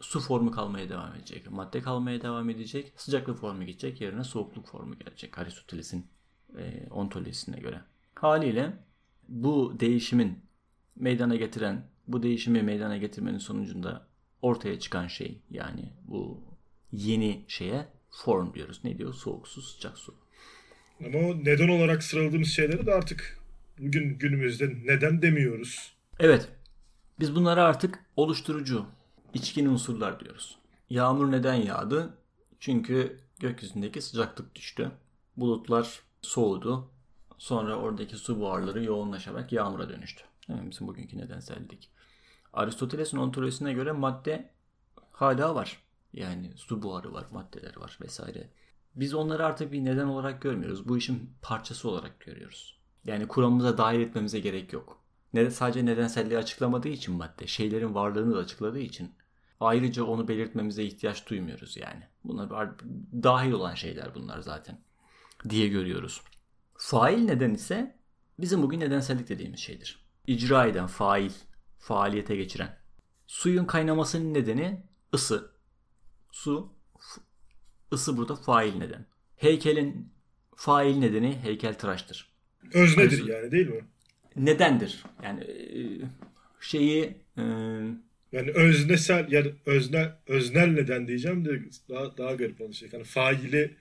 su 0.00 0.20
formu 0.20 0.50
kalmaya 0.50 0.88
devam 0.88 1.14
edecek. 1.14 1.50
Madde 1.50 1.80
kalmaya 1.80 2.22
devam 2.22 2.50
edecek. 2.50 2.92
Sıcaklık 2.96 3.38
formu 3.38 3.64
gidecek. 3.64 4.00
Yerine 4.00 4.24
soğukluk 4.24 4.66
formu 4.66 4.98
gelecek. 4.98 5.38
Aristoteles'in 5.38 6.06
e, 6.58 6.88
ontolojisine 6.90 7.60
göre. 7.60 7.80
Haliyle 8.14 8.84
bu 9.28 9.76
değişimin 9.80 10.38
meydana 10.96 11.36
getiren, 11.36 11.88
bu 12.08 12.22
değişimi 12.22 12.62
meydana 12.62 12.96
getirmenin 12.96 13.38
sonucunda 13.38 14.06
ortaya 14.42 14.78
çıkan 14.78 15.06
şey 15.06 15.42
yani 15.50 15.92
bu 16.08 16.40
yeni 16.92 17.44
şeye 17.48 17.88
form 18.10 18.54
diyoruz. 18.54 18.80
Ne 18.84 18.98
diyor? 18.98 19.14
Soğuk 19.14 19.48
su, 19.48 19.62
sıcak 19.62 19.98
su. 19.98 20.23
Ama 21.00 21.18
o 21.18 21.34
neden 21.44 21.68
olarak 21.68 22.02
sıraladığımız 22.02 22.48
şeyleri 22.48 22.86
de 22.86 22.94
artık 22.94 23.38
bugün 23.78 24.18
günümüzde 24.18 24.74
neden 24.84 25.22
demiyoruz. 25.22 25.92
Evet. 26.18 26.48
Biz 27.20 27.34
bunlara 27.34 27.64
artık 27.64 27.98
oluşturucu, 28.16 28.86
içkin 29.34 29.66
unsurlar 29.66 30.20
diyoruz. 30.20 30.58
Yağmur 30.90 31.32
neden 31.32 31.54
yağdı? 31.54 32.14
Çünkü 32.60 33.20
gökyüzündeki 33.40 34.02
sıcaklık 34.02 34.54
düştü. 34.54 34.90
Bulutlar 35.36 36.00
soğudu. 36.22 36.90
Sonra 37.38 37.76
oradaki 37.76 38.16
su 38.16 38.40
buharları 38.40 38.84
yoğunlaşarak 38.84 39.52
yağmura 39.52 39.88
dönüştü. 39.88 40.24
Yani 40.48 40.70
bizim 40.70 40.86
bugünkü 40.86 41.18
nedensellik. 41.18 41.90
Aristoteles'in 42.52 43.16
ontolojisine 43.16 43.72
göre 43.72 43.92
madde 43.92 44.50
hala 45.12 45.54
var. 45.54 45.82
Yani 46.12 46.50
su 46.56 46.82
buharı 46.82 47.12
var, 47.12 47.24
maddeler 47.32 47.76
var 47.76 47.98
vesaire. 48.00 48.48
Biz 48.96 49.14
onları 49.14 49.46
artık 49.46 49.72
bir 49.72 49.84
neden 49.84 50.06
olarak 50.06 50.42
görmüyoruz. 50.42 50.88
Bu 50.88 50.98
işin 50.98 51.34
parçası 51.42 51.88
olarak 51.88 52.20
görüyoruz. 52.20 52.80
Yani 53.04 53.28
kuramımıza 53.28 53.78
dahil 53.78 54.00
etmemize 54.00 54.40
gerek 54.40 54.72
yok. 54.72 55.04
Ne, 55.34 55.50
sadece 55.50 55.86
nedenselliği 55.86 56.38
açıklamadığı 56.38 56.88
için 56.88 57.14
madde, 57.14 57.46
şeylerin 57.46 57.94
varlığını 57.94 58.34
da 58.34 58.38
açıkladığı 58.38 58.78
için 58.78 59.14
ayrıca 59.60 60.04
onu 60.04 60.28
belirtmemize 60.28 60.84
ihtiyaç 60.84 61.28
duymuyoruz 61.30 61.76
yani. 61.76 62.02
Bunlar 62.24 62.70
dahil 63.22 63.52
olan 63.52 63.74
şeyler 63.74 64.14
bunlar 64.14 64.40
zaten 64.40 64.80
diye 65.48 65.68
görüyoruz. 65.68 66.22
Fail 66.74 67.24
neden 67.24 67.54
ise 67.54 67.98
bizim 68.38 68.62
bugün 68.62 68.80
nedensellik 68.80 69.28
dediğimiz 69.28 69.60
şeydir. 69.60 70.04
İcra 70.26 70.66
eden 70.66 70.86
fail, 70.86 71.30
faaliyete 71.78 72.36
geçiren. 72.36 72.78
Suyun 73.26 73.64
kaynamasının 73.64 74.34
nedeni 74.34 74.86
ısı. 75.14 75.54
Su, 76.32 76.73
ısı 77.94 78.16
burada 78.16 78.36
fail 78.36 78.74
neden. 78.74 79.06
Heykelin 79.36 80.08
fail 80.56 80.96
nedeni 80.96 81.38
heykel 81.42 81.74
tıraştır. 81.74 82.28
Öznedir 82.72 83.26
yani 83.26 83.50
değil 83.50 83.68
mi? 83.68 83.84
Nedendir. 84.36 85.04
Yani 85.22 85.46
şeyi 86.60 87.14
e, 87.38 87.42
yani 88.32 88.50
öznesel 88.54 89.32
yani 89.32 89.52
özne 89.66 90.12
öznel 90.26 90.66
neden 90.66 91.08
diyeceğim 91.08 91.44
de 91.44 91.50
daha 91.88 92.16
daha 92.16 92.34
garip 92.34 92.60
olacak. 92.60 92.92
Yani 92.92 93.04
faili 93.04 93.76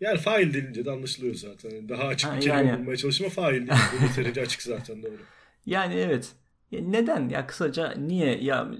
yani 0.00 0.18
fail 0.18 0.54
denince 0.54 0.84
de 0.84 0.90
anlaşılıyor 0.90 1.34
zaten. 1.34 1.88
Daha 1.88 2.02
açık 2.02 2.30
ha, 2.30 2.36
bir 2.36 2.40
kelime 2.40 2.68
yani... 2.68 2.80
bulmaya 2.80 2.96
çalışma 2.96 3.28
fail 3.28 3.68
değil. 3.68 3.80
Bu 4.00 4.04
yeterince 4.04 4.42
açık 4.42 4.62
zaten 4.62 5.02
doğru. 5.02 5.18
Yani 5.66 5.94
evet. 5.94 6.32
Neden? 6.72 7.28
Ya 7.28 7.46
kısaca 7.46 7.94
niye 7.98 8.38
ya 8.42 8.70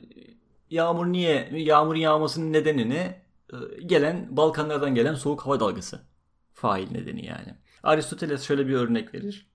yağmur 0.70 1.06
niye 1.06 1.48
yağmur 1.52 1.96
yağmasının 1.96 2.52
nedenini 2.52 2.94
e, 2.94 3.21
gelen 3.86 4.36
Balkanlardan 4.36 4.94
gelen 4.94 5.14
soğuk 5.14 5.46
hava 5.46 5.60
dalgası. 5.60 6.00
Fail 6.52 6.90
nedeni 6.90 7.26
yani. 7.26 7.54
Aristoteles 7.82 8.42
şöyle 8.42 8.66
bir 8.66 8.74
örnek 8.74 9.14
verir. 9.14 9.46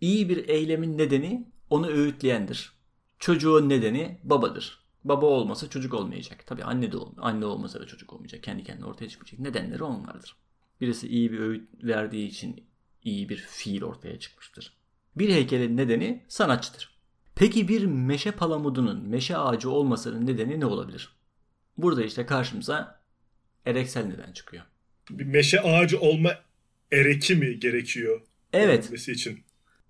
İyi 0.00 0.28
bir 0.28 0.48
eylemin 0.48 0.98
nedeni 0.98 1.48
onu 1.70 1.86
öğütleyendir. 1.86 2.72
Çocuğun 3.18 3.68
nedeni 3.68 4.20
babadır. 4.24 4.86
Baba 5.04 5.26
olmasa 5.26 5.68
çocuk 5.68 5.94
olmayacak. 5.94 6.46
Tabi 6.46 6.64
anne 6.64 6.92
de 6.92 6.96
anne 7.18 7.46
olmasa 7.46 7.80
da 7.80 7.86
çocuk 7.86 8.12
olmayacak. 8.12 8.42
Kendi 8.42 8.64
kendine 8.64 8.86
ortaya 8.86 9.08
çıkmayacak. 9.08 9.40
Nedenleri 9.40 9.82
onlardır. 9.82 10.36
Birisi 10.80 11.08
iyi 11.08 11.32
bir 11.32 11.40
öğüt 11.40 11.68
verdiği 11.84 12.28
için 12.28 12.64
iyi 13.02 13.28
bir 13.28 13.36
fiil 13.36 13.82
ortaya 13.82 14.18
çıkmıştır. 14.18 14.76
Bir 15.16 15.34
heykelin 15.34 15.76
nedeni 15.76 16.24
sanatçıdır. 16.28 16.96
Peki 17.34 17.68
bir 17.68 17.86
meşe 17.86 18.30
palamudunun 18.30 19.08
meşe 19.08 19.36
ağacı 19.36 19.70
olmasının 19.70 20.26
nedeni 20.26 20.60
ne 20.60 20.66
olabilir? 20.66 21.16
Burada 21.76 22.04
işte 22.04 22.26
karşımıza 22.26 22.95
ereksel 23.66 24.06
neden 24.06 24.32
çıkıyor. 24.32 24.64
Bir 25.10 25.24
meşe 25.24 25.60
ağacı 25.60 26.00
olma 26.00 26.30
ereki 26.92 27.34
mi 27.34 27.60
gerekiyor? 27.60 28.20
Evet. 28.52 29.08
için. 29.08 29.40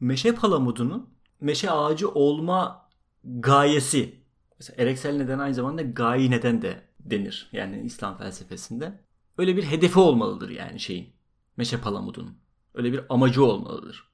Meşe 0.00 0.34
palamudunun 0.34 1.16
meşe 1.40 1.70
ağacı 1.70 2.08
olma 2.08 2.88
gayesi. 3.24 4.14
Mesela 4.58 4.82
ereksel 4.82 5.16
neden 5.16 5.38
aynı 5.38 5.54
zamanda 5.54 5.82
gayi 5.82 6.30
neden 6.30 6.62
de 6.62 6.82
denir. 7.00 7.48
Yani 7.52 7.82
İslam 7.84 8.18
felsefesinde. 8.18 9.00
Öyle 9.38 9.56
bir 9.56 9.62
hedefi 9.62 9.98
olmalıdır 9.98 10.48
yani 10.50 10.80
şeyin. 10.80 11.08
Meşe 11.56 11.80
palamudunun. 11.80 12.38
Öyle 12.74 12.92
bir 12.92 13.00
amacı 13.08 13.44
olmalıdır. 13.44 14.04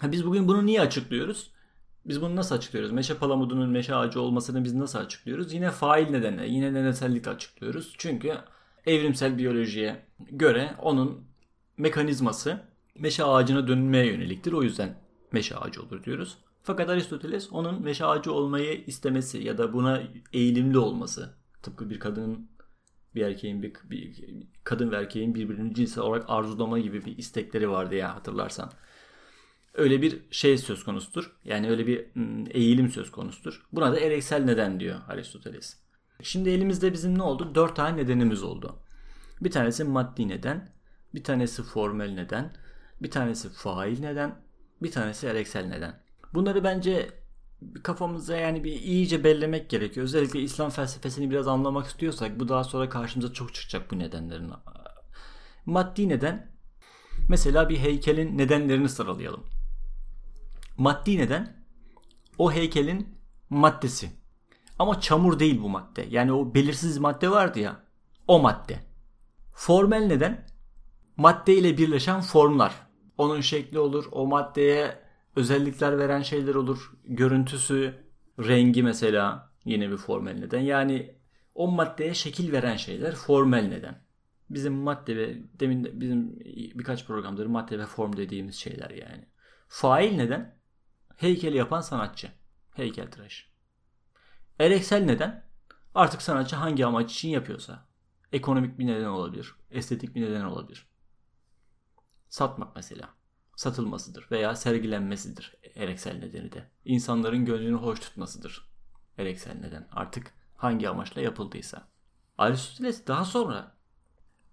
Ha 0.00 0.12
biz 0.12 0.26
bugün 0.26 0.48
bunu 0.48 0.66
niye 0.66 0.80
açıklıyoruz? 0.80 1.50
Biz 2.04 2.20
bunu 2.20 2.36
nasıl 2.36 2.54
açıklıyoruz? 2.54 2.92
Meşe 2.92 3.14
palamudunun 3.14 3.70
meşe 3.70 3.94
ağacı 3.94 4.20
olmasını 4.20 4.64
biz 4.64 4.74
nasıl 4.74 4.98
açıklıyoruz? 4.98 5.52
Yine 5.52 5.70
fail 5.70 6.10
nedenle, 6.10 6.46
yine 6.46 6.74
nedensellik 6.74 7.28
açıklıyoruz. 7.28 7.94
Çünkü 7.98 8.34
evrimsel 8.86 9.38
biyolojiye 9.38 10.02
göre 10.30 10.74
onun 10.82 11.24
mekanizması 11.76 12.60
meşe 12.94 13.24
ağacına 13.24 13.68
dönülmeye 13.68 14.06
yöneliktir. 14.06 14.52
O 14.52 14.62
yüzden 14.62 14.98
meşe 15.32 15.56
ağacı 15.56 15.82
olur 15.82 16.04
diyoruz. 16.04 16.38
Fakat 16.62 16.90
Aristoteles 16.90 17.52
onun 17.52 17.82
meşe 17.82 18.04
ağacı 18.04 18.32
olmayı 18.32 18.84
istemesi 18.86 19.38
ya 19.38 19.58
da 19.58 19.72
buna 19.72 20.02
eğilimli 20.32 20.78
olması 20.78 21.34
tıpkı 21.62 21.90
bir 21.90 22.00
kadının 22.00 22.50
bir 23.14 23.22
erkeğin 23.22 23.62
bir, 23.62 23.72
bir 23.90 24.22
kadın 24.64 24.90
ve 24.90 24.96
erkeğin 24.96 25.34
birbirini 25.34 25.74
cinsel 25.74 26.04
olarak 26.04 26.24
arzulama 26.28 26.78
gibi 26.78 27.04
bir 27.04 27.18
istekleri 27.18 27.70
vardı 27.70 27.94
ya 27.94 28.14
hatırlarsan. 28.14 28.72
Öyle 29.74 30.02
bir 30.02 30.20
şey 30.30 30.58
söz 30.58 30.84
konusudur. 30.84 31.36
Yani 31.44 31.70
öyle 31.70 31.86
bir 31.86 32.06
eğilim 32.50 32.90
söz 32.90 33.10
konusudur. 33.10 33.66
Buna 33.72 33.92
da 33.92 34.00
ereksel 34.00 34.44
neden 34.44 34.80
diyor 34.80 35.00
Aristoteles. 35.08 35.85
Şimdi 36.22 36.50
elimizde 36.50 36.92
bizim 36.92 37.18
ne 37.18 37.22
oldu? 37.22 37.54
Dört 37.54 37.76
tane 37.76 37.96
nedenimiz 37.96 38.42
oldu. 38.42 38.78
Bir 39.40 39.50
tanesi 39.50 39.84
maddi 39.84 40.28
neden, 40.28 40.68
bir 41.14 41.24
tanesi 41.24 41.62
formel 41.62 42.10
neden, 42.10 42.56
bir 43.02 43.10
tanesi 43.10 43.52
fail 43.52 44.00
neden, 44.00 44.40
bir 44.82 44.90
tanesi 44.90 45.26
ereksel 45.26 45.66
neden. 45.66 46.00
Bunları 46.34 46.64
bence 46.64 47.10
kafamıza 47.82 48.36
yani 48.36 48.64
bir 48.64 48.72
iyice 48.72 49.24
bellemek 49.24 49.70
gerekiyor. 49.70 50.04
Özellikle 50.04 50.40
İslam 50.40 50.70
felsefesini 50.70 51.30
biraz 51.30 51.48
anlamak 51.48 51.86
istiyorsak 51.86 52.40
bu 52.40 52.48
daha 52.48 52.64
sonra 52.64 52.88
karşımıza 52.88 53.32
çok 53.32 53.54
çıkacak 53.54 53.90
bu 53.90 53.98
nedenlerin. 53.98 54.52
Maddi 55.66 56.08
neden 56.08 56.52
mesela 57.28 57.68
bir 57.68 57.78
heykelin 57.78 58.38
nedenlerini 58.38 58.88
sıralayalım. 58.88 59.44
Maddi 60.78 61.18
neden 61.18 61.64
o 62.38 62.52
heykelin 62.52 63.18
maddesi. 63.50 64.10
Ama 64.78 65.00
çamur 65.00 65.38
değil 65.38 65.62
bu 65.62 65.68
madde. 65.68 66.06
Yani 66.10 66.32
o 66.32 66.54
belirsiz 66.54 66.98
madde 66.98 67.30
vardı 67.30 67.60
ya. 67.60 67.80
O 68.28 68.40
madde. 68.40 68.78
Formel 69.54 70.06
neden? 70.06 70.46
Madde 71.16 71.54
ile 71.54 71.78
birleşen 71.78 72.20
formlar. 72.20 72.86
Onun 73.18 73.40
şekli 73.40 73.78
olur. 73.78 74.04
O 74.12 74.26
maddeye 74.26 74.98
özellikler 75.36 75.98
veren 75.98 76.22
şeyler 76.22 76.54
olur. 76.54 76.92
Görüntüsü, 77.04 77.94
rengi 78.38 78.82
mesela 78.82 79.52
yine 79.64 79.90
bir 79.90 79.96
formel 79.96 80.38
neden. 80.38 80.60
Yani 80.60 81.14
o 81.54 81.70
maddeye 81.70 82.14
şekil 82.14 82.52
veren 82.52 82.76
şeyler 82.76 83.14
formel 83.14 83.68
neden. 83.68 84.06
Bizim 84.50 84.74
madde 84.74 85.16
ve 85.16 85.36
demin 85.60 86.00
bizim 86.00 86.40
birkaç 86.78 87.06
programdır 87.06 87.46
madde 87.46 87.78
ve 87.78 87.86
form 87.86 88.16
dediğimiz 88.16 88.54
şeyler 88.54 88.90
yani. 88.90 89.28
Fail 89.68 90.16
neden? 90.16 90.56
Heykeli 91.16 91.56
yapan 91.56 91.80
sanatçı. 91.80 92.28
Heykeltıraş. 92.74 93.55
Ereksel 94.58 95.04
neden? 95.04 95.44
Artık 95.94 96.22
sanatçı 96.22 96.56
hangi 96.56 96.86
amaç 96.86 97.12
için 97.12 97.28
yapıyorsa. 97.28 97.86
Ekonomik 98.32 98.78
bir 98.78 98.86
neden 98.86 99.08
olabilir. 99.08 99.54
Estetik 99.70 100.14
bir 100.14 100.22
neden 100.22 100.44
olabilir. 100.44 100.86
Satmak 102.28 102.76
mesela. 102.76 103.08
Satılmasıdır 103.56 104.28
veya 104.30 104.56
sergilenmesidir 104.56 105.56
ereksel 105.74 106.18
nedeni 106.18 106.52
de. 106.52 106.70
İnsanların 106.84 107.44
gönlünü 107.44 107.76
hoş 107.76 108.00
tutmasıdır 108.00 108.68
ereksel 109.18 109.54
neden. 109.60 109.88
Artık 109.92 110.34
hangi 110.56 110.88
amaçla 110.88 111.20
yapıldıysa. 111.20 111.88
Aristoteles 112.38 113.06
daha 113.06 113.24
sonra 113.24 113.76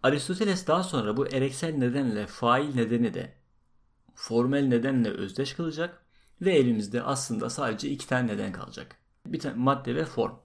Aristoteles 0.04 0.68
daha 0.68 0.84
sonra 0.84 1.18
bu 1.18 1.28
ereksel 1.28 1.74
nedenle 1.78 2.28
fail 2.28 2.76
nedeni 2.76 3.14
de 3.14 3.34
formel 4.16 4.68
nedenle 4.68 5.10
özdeş 5.10 5.54
kılacak 5.54 6.06
ve 6.42 6.56
elimizde 6.56 7.04
aslında 7.04 7.50
sadece 7.50 7.90
iki 7.90 8.08
tane 8.08 8.28
neden 8.28 8.52
kalacak. 8.52 9.03
Bir 9.26 9.40
tane 9.40 9.56
madde 9.56 9.96
ve 9.96 10.06
form. 10.06 10.36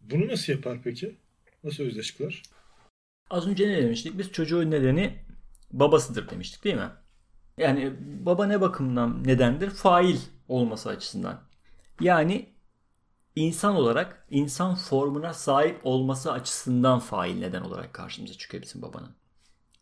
Bunu 0.00 0.28
nasıl 0.28 0.52
yapar 0.52 0.78
peki? 0.84 1.16
Nasıl 1.64 1.84
özdeş 1.84 2.16
kılar? 2.16 2.42
Az 3.30 3.46
önce 3.46 3.68
ne 3.68 3.82
demiştik? 3.82 4.18
Biz 4.18 4.32
çocuğun 4.32 4.70
nedeni 4.70 5.18
babasıdır 5.70 6.30
demiştik 6.30 6.64
değil 6.64 6.76
mi? 6.76 6.90
Yani 7.58 7.92
baba 8.26 8.46
ne 8.46 8.60
bakımdan 8.60 9.24
nedendir? 9.24 9.70
Fail 9.70 10.18
olması 10.48 10.88
açısından. 10.88 11.40
Yani 12.00 12.48
insan 13.36 13.74
olarak 13.74 14.26
insan 14.30 14.74
formuna 14.74 15.34
sahip 15.34 15.80
olması 15.84 16.32
açısından 16.32 16.98
fail 16.98 17.38
neden 17.38 17.62
olarak 17.62 17.92
karşımıza 17.92 18.34
çıkıyor 18.34 18.62
bizim 18.62 18.82
babanın. 18.82 19.14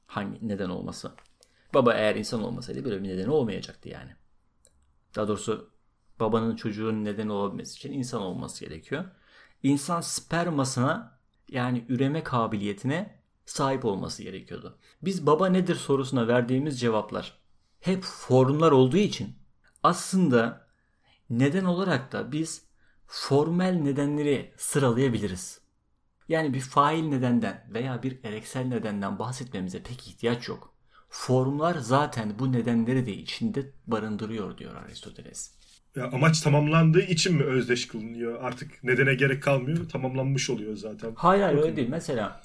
Hangi 0.07 0.49
neden 0.49 0.69
olması? 0.69 1.13
Baba 1.75 1.95
eğer 1.95 2.15
insan 2.15 2.43
olmasaydı 2.43 2.85
böyle 2.85 3.03
bir 3.03 3.09
nedeni 3.09 3.31
olmayacaktı 3.31 3.89
yani. 3.89 4.11
Daha 5.17 5.29
doğrusu 5.29 5.70
babanın 6.21 6.57
çocuğun 6.57 7.05
nedeni 7.05 7.33
olabilmesi 7.33 7.77
için 7.77 7.93
insan 7.93 8.23
olması 8.23 8.65
gerekiyor. 8.65 9.05
İnsan 9.63 10.01
spermasına 10.01 11.19
yani 11.49 11.85
üreme 11.89 12.23
kabiliyetine 12.25 13.21
sahip 13.47 13.85
olması 13.85 14.23
gerekiyordu. 14.23 14.79
Biz 15.03 15.27
baba 15.27 15.47
nedir 15.49 15.75
sorusuna 15.75 16.29
verdiğimiz 16.29 16.81
cevaplar 16.81 17.39
hep 17.81 18.03
formlar 18.05 18.73
olduğu 18.73 18.97
için 18.97 19.37
aslında 19.83 20.67
neden 21.31 21.65
olarak 21.65 22.13
da 22.13 22.33
biz 22.33 22.65
formel 23.07 23.75
nedenleri 23.75 24.55
sıralayabiliriz. 24.57 25.61
Yani 26.29 26.55
bir 26.55 26.61
fail 26.61 27.05
nedenden 27.05 27.67
veya 27.69 28.03
bir 28.03 28.25
ereksel 28.25 28.65
nedenden 28.65 29.19
bahsetmemize 29.19 29.83
pek 29.83 30.09
ihtiyaç 30.09 30.49
yok. 30.49 30.75
Formlar 31.09 31.75
zaten 31.75 32.39
bu 32.39 32.53
nedenleri 32.53 33.07
de 33.07 33.13
içinde 33.13 33.73
barındırıyor 33.87 34.59
diyor 34.59 34.75
Aristoteles. 34.75 35.60
Ya 35.97 36.11
amaç 36.13 36.41
tamamlandığı 36.41 37.01
için 37.01 37.37
mi 37.37 37.43
özdeş 37.43 37.89
kılınıyor? 37.89 38.43
Artık 38.43 38.85
nedene 38.85 39.15
gerek 39.15 39.43
kalmıyor. 39.43 39.89
Tamamlanmış 39.89 40.51
oluyor 40.51 40.77
zaten. 40.77 41.13
Hayır 41.15 41.43
hayır 41.43 41.59
öyle 41.59 41.77
değil. 41.77 41.89
Mesela 41.89 42.41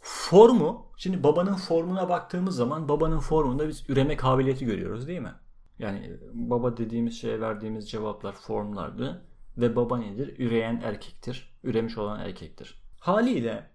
formu, 0.00 0.86
şimdi 0.96 1.22
babanın 1.22 1.54
formuna 1.54 2.08
baktığımız 2.08 2.56
zaman 2.56 2.88
babanın 2.88 3.18
formunda 3.18 3.68
biz 3.68 3.90
üreme 3.90 4.16
kabiliyeti 4.16 4.64
görüyoruz 4.64 5.08
değil 5.08 5.20
mi? 5.20 5.32
Yani 5.78 6.10
baba 6.32 6.76
dediğimiz 6.76 7.20
şeye 7.20 7.40
verdiğimiz 7.40 7.90
cevaplar 7.90 8.32
formlardı. 8.32 9.26
Ve 9.56 9.76
baba 9.76 9.98
nedir? 9.98 10.38
Üreyen 10.38 10.80
erkektir. 10.84 11.58
Üremiş 11.64 11.98
olan 11.98 12.20
erkektir. 12.20 12.82
Haliyle 13.00 13.70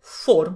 form 0.00 0.54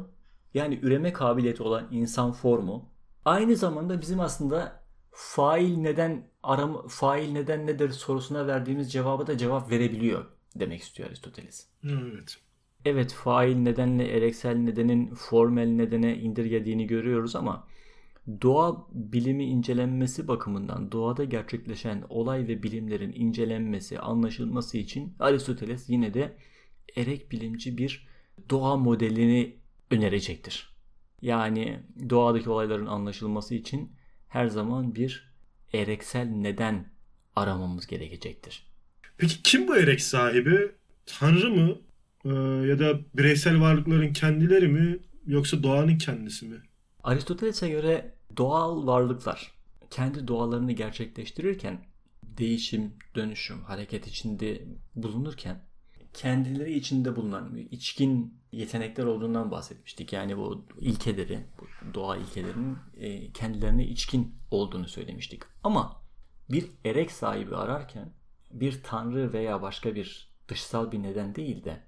yani 0.54 0.78
üreme 0.82 1.12
kabiliyeti 1.12 1.62
olan 1.62 1.88
insan 1.90 2.32
formu 2.32 2.92
aynı 3.24 3.56
zamanda 3.56 4.00
bizim 4.00 4.20
aslında 4.20 4.84
fail 5.10 5.76
neden 5.76 6.30
aram 6.48 6.88
fail 6.88 7.32
neden 7.32 7.66
nedir 7.66 7.90
sorusuna 7.90 8.46
verdiğimiz 8.46 8.92
cevaba 8.92 9.26
da 9.26 9.38
cevap 9.38 9.70
verebiliyor 9.70 10.24
demek 10.56 10.82
istiyor 10.82 11.08
Aristoteles. 11.08 11.66
Evet. 11.84 12.38
Evet 12.84 13.12
fail 13.12 13.56
nedenle 13.56 14.08
ereksel 14.08 14.56
nedenin 14.56 15.14
formel 15.14 15.68
nedene 15.68 16.18
indirgediğini 16.18 16.86
görüyoruz 16.86 17.36
ama 17.36 17.66
doğa 18.42 18.86
bilimi 18.92 19.44
incelenmesi 19.44 20.28
bakımından 20.28 20.92
doğada 20.92 21.24
gerçekleşen 21.24 22.04
olay 22.08 22.48
ve 22.48 22.62
bilimlerin 22.62 23.12
incelenmesi, 23.12 23.98
anlaşılması 23.98 24.78
için 24.78 25.14
Aristoteles 25.18 25.88
yine 25.88 26.14
de 26.14 26.36
erek 26.96 27.32
bilimci 27.32 27.78
bir 27.78 28.06
doğa 28.50 28.76
modelini 28.76 29.56
önerecektir. 29.90 30.76
Yani 31.22 31.80
doğadaki 32.10 32.50
olayların 32.50 32.86
anlaşılması 32.86 33.54
için 33.54 33.92
her 34.28 34.46
zaman 34.46 34.94
bir 34.94 35.32
ereksel 35.72 36.26
neden 36.26 36.92
aramamız 37.36 37.86
gerekecektir. 37.86 38.66
Peki 39.18 39.42
kim 39.42 39.68
bu 39.68 39.76
erek 39.76 40.00
sahibi? 40.00 40.72
Tanrı 41.06 41.50
mı? 41.50 41.76
Ee, 42.24 42.28
ya 42.68 42.78
da 42.78 43.00
bireysel 43.14 43.60
varlıkların 43.60 44.12
kendileri 44.12 44.68
mi? 44.68 44.98
Yoksa 45.26 45.62
doğanın 45.62 45.98
kendisi 45.98 46.46
mi? 46.46 46.56
Aristoteles'e 47.02 47.68
göre 47.68 48.14
doğal 48.36 48.86
varlıklar 48.86 49.52
kendi 49.90 50.28
doğalarını 50.28 50.72
gerçekleştirirken 50.72 51.84
değişim, 52.22 52.92
dönüşüm, 53.14 53.62
hareket 53.62 54.06
içinde 54.06 54.62
bulunurken 54.94 55.67
kendileri 56.18 56.74
içinde 56.74 57.16
bulunan 57.16 57.56
içkin 57.56 58.40
yetenekler 58.52 59.04
olduğundan 59.04 59.50
bahsetmiştik. 59.50 60.12
Yani 60.12 60.36
bu 60.36 60.64
ilkeleri, 60.80 61.46
bu 61.60 61.94
doğa 61.94 62.16
ilkelerinin 62.16 62.76
e, 62.96 63.32
kendilerine 63.32 63.86
içkin 63.86 64.34
olduğunu 64.50 64.88
söylemiştik. 64.88 65.42
Ama 65.64 66.02
bir 66.50 66.70
erek 66.84 67.12
sahibi 67.12 67.56
ararken 67.56 68.12
bir 68.50 68.82
tanrı 68.82 69.32
veya 69.32 69.62
başka 69.62 69.94
bir 69.94 70.34
dışsal 70.48 70.92
bir 70.92 71.02
neden 71.02 71.34
değil 71.34 71.64
de 71.64 71.82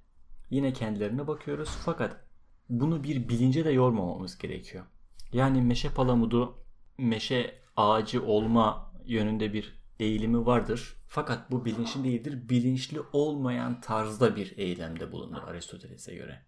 yine 0.51 0.73
kendilerine 0.73 1.27
bakıyoruz. 1.27 1.69
Fakat 1.85 2.25
bunu 2.69 3.05
bir 3.05 3.29
bilince 3.29 3.65
de 3.65 3.71
yormamamız 3.71 4.39
gerekiyor. 4.39 4.85
Yani 5.33 5.63
meşe 5.63 5.89
palamudu 5.89 6.65
meşe 6.99 7.63
ağacı 7.77 8.25
olma 8.25 8.93
yönünde 9.07 9.53
bir 9.53 9.80
eğilimi 10.01 10.47
vardır. 10.47 10.97
Fakat 11.09 11.51
bu 11.51 11.65
bilinçli 11.65 12.05
değildir. 12.05 12.49
Bilinçli 12.49 13.01
olmayan 13.13 13.81
tarzda 13.81 14.37
bir 14.37 14.59
eylemde 14.59 15.13
bulunur 15.13 15.43
Aristoteles'e 15.43 16.15
göre. 16.15 16.43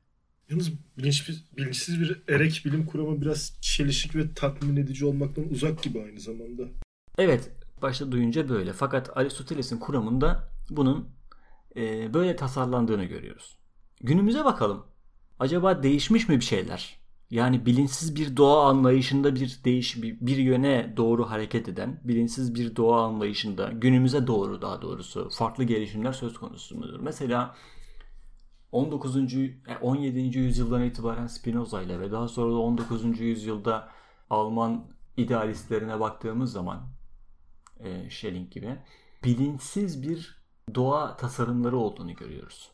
Yalnız 0.51 0.73
bilinçsiz, 0.99 1.57
bilinçsiz 1.57 2.01
bir 2.01 2.23
erek 2.29 2.63
bilim 2.65 2.87
kuramı 2.87 3.21
biraz 3.21 3.59
çelişik 3.61 4.17
ve 4.17 4.35
tatmin 4.35 4.77
edici 4.77 5.07
olmaktan 5.07 5.49
uzak 5.51 5.83
gibi 5.83 6.03
aynı 6.03 6.21
zamanda. 6.21 6.63
Evet, 7.19 7.51
başta 7.83 8.13
duyunca 8.13 8.49
böyle. 8.49 8.73
Fakat 8.73 9.17
Aristoteles'in 9.17 9.79
kuramında 9.79 10.49
bunun 10.71 11.09
e, 11.77 12.15
böyle 12.15 12.37
tasarlandığını 12.37 13.05
görüyoruz. 13.05 13.59
Günümüze 14.01 14.45
bakalım. 14.45 14.87
Acaba 15.39 15.83
değişmiş 15.83 16.29
mi 16.29 16.37
bir 16.37 16.45
şeyler? 16.45 17.02
Yani 17.33 17.67
bilinçsiz 17.67 18.17
bir 18.17 18.37
doğa 18.37 18.69
anlayışında 18.69 19.35
bir 19.35 19.61
değiş 19.65 20.03
bir 20.03 20.37
yöne 20.37 20.95
doğru 20.97 21.31
hareket 21.31 21.69
eden, 21.69 22.01
bilinçsiz 22.05 22.55
bir 22.55 22.77
doğa 22.77 23.05
anlayışında 23.05 23.69
günümüze 23.73 24.27
doğru 24.27 24.63
daha 24.63 24.83
doğrusu 24.83 25.31
farklı 25.31 25.65
gelişimler 25.65 26.13
söz 26.13 26.39
konusu 26.39 26.79
mudur? 26.79 27.01
Mesela 27.01 27.57
19. 28.73 29.17
17. 29.81 30.19
E, 30.19 30.23
yüzyıldan 30.23 30.83
itibaren 30.83 31.27
Spinoza 31.27 31.83
ile 31.83 32.01
ve 32.01 32.13
daha 32.13 32.29
sonra 32.29 32.53
da 32.53 32.59
19. 32.59 33.21
yüzyılda 33.21 33.89
Alman 34.31 34.87
idealistlerine 35.17 36.01
baktığımız 36.01 36.53
zaman 36.53 36.89
e, 37.81 38.11
Schelling 38.11 38.51
gibi 38.51 38.77
bilinçsiz 39.25 40.03
bir 40.03 40.43
doğa 40.75 41.17
tasarımları 41.17 41.77
olduğunu 41.77 42.15
görüyoruz. 42.15 42.73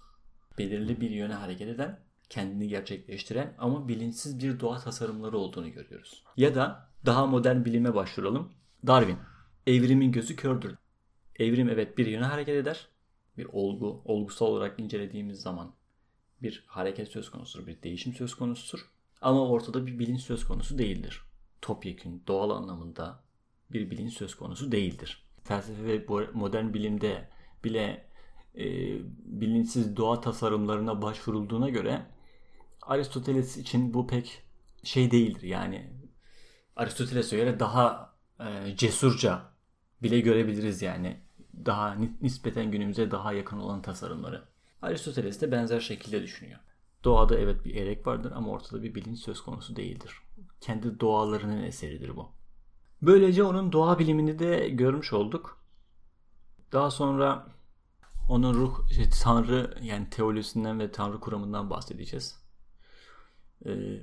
Belirli 0.59 1.01
bir 1.01 1.11
yöne 1.11 1.35
hareket 1.35 1.69
eden 1.69 2.08
kendini 2.31 2.69
gerçekleştiren 2.69 3.55
ama 3.59 3.89
bilinçsiz 3.89 4.43
bir 4.43 4.61
doğa 4.61 4.79
tasarımları 4.79 5.39
olduğunu 5.39 5.73
görüyoruz. 5.73 6.23
Ya 6.37 6.55
da 6.55 6.89
daha 7.07 7.27
modern 7.27 7.65
bilime 7.65 7.95
başvuralım. 7.95 8.53
Darwin. 8.87 9.19
Evrimin 9.67 10.13
gözü 10.13 10.37
kördür. 10.37 10.75
Evrim 11.39 11.69
evet 11.69 11.99
bir 11.99 12.07
yöne 12.07 12.25
hareket 12.25 12.55
eder. 12.55 12.89
Bir 13.39 13.47
olgu, 13.53 14.03
olgusal 14.05 14.47
olarak 14.47 14.81
incelediğimiz 14.81 15.41
zaman 15.41 15.73
bir 16.43 16.65
hareket 16.67 17.09
söz 17.09 17.31
konusudur, 17.31 17.67
bir 17.67 17.83
değişim 17.83 18.15
söz 18.15 18.35
konusudur. 18.35 18.91
Ama 19.21 19.49
ortada 19.49 19.87
bir 19.87 19.99
bilinç 19.99 20.21
söz 20.21 20.45
konusu 20.45 20.79
değildir. 20.79 21.23
Topyekün, 21.63 22.23
doğal 22.27 22.51
anlamında 22.51 23.23
bir 23.73 23.91
bilinç 23.91 24.13
söz 24.13 24.35
konusu 24.35 24.73
değildir. 24.73 25.25
Felsefe 25.45 25.85
ve 25.85 26.07
modern 26.35 26.75
bilimde 26.75 27.29
bile 27.65 28.09
e, 28.55 28.65
bilinçsiz 29.41 29.97
doğa 29.97 30.21
tasarımlarına 30.21 31.03
başvurulduğuna 31.03 31.69
göre 31.69 32.07
Aristoteles 32.89 33.57
için 33.57 33.95
bu 33.95 34.07
pek 34.07 34.43
şey 34.83 35.11
değildir. 35.11 35.43
Yani 35.43 35.91
Aristoteles'e 36.77 37.37
göre 37.37 37.61
daha 37.61 38.15
e, 38.41 38.77
cesurca 38.77 39.43
bile 40.03 40.21
görebiliriz 40.21 40.83
yani. 40.83 41.21
Daha 41.67 41.95
nispeten 42.23 42.71
günümüze 42.71 43.11
daha 43.11 43.33
yakın 43.33 43.59
olan 43.59 43.83
tasarımları. 43.83 44.45
Aristoteles 44.83 45.41
de 45.41 45.53
benzer 45.53 45.81
şekilde 45.81 46.23
düşünüyor. 46.23 46.61
Doğada 47.05 47.39
evet 47.39 47.65
bir 47.65 47.75
erek 47.75 48.07
vardır 48.07 48.33
ama 48.35 48.51
ortada 48.51 48.83
bir 48.83 48.95
bilinç 48.95 49.19
söz 49.19 49.41
konusu 49.41 49.77
değildir. 49.77 50.13
Kendi 50.61 51.01
doğalarının 51.01 51.63
eseridir 51.63 52.17
bu. 52.17 52.29
Böylece 53.03 53.43
onun 53.43 53.73
doğa 53.73 53.99
bilimini 53.99 54.39
de 54.39 54.69
görmüş 54.69 55.13
olduk. 55.13 55.65
Daha 56.73 56.91
sonra 56.91 57.47
onun 58.29 58.55
ruh, 58.55 58.91
işte, 58.91 59.11
tanrı 59.23 59.79
yani 59.83 60.11
teolojisinden 60.11 60.81
ve 60.81 60.93
tanrı 60.93 61.21
kuramından 61.21 61.71
bahsedeceğiz. 61.71 62.48
Ee, 63.67 64.01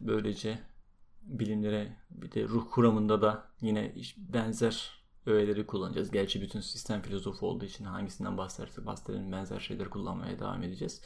böylece 0.00 0.58
bilimlere 1.22 1.96
bir 2.10 2.32
de 2.32 2.44
ruh 2.44 2.64
kuramında 2.70 3.22
da 3.22 3.48
yine 3.60 3.94
benzer 4.16 5.02
öğeleri 5.26 5.66
kullanacağız. 5.66 6.10
Gerçi 6.10 6.42
bütün 6.42 6.60
sistem 6.60 7.02
filozofu 7.02 7.46
olduğu 7.46 7.64
için 7.64 7.84
hangisinden 7.84 8.38
bahsedersek 8.38 8.86
bahsedelim 8.86 9.32
benzer 9.32 9.60
şeyleri 9.60 9.90
kullanmaya 9.90 10.38
devam 10.38 10.62
edeceğiz. 10.62 11.02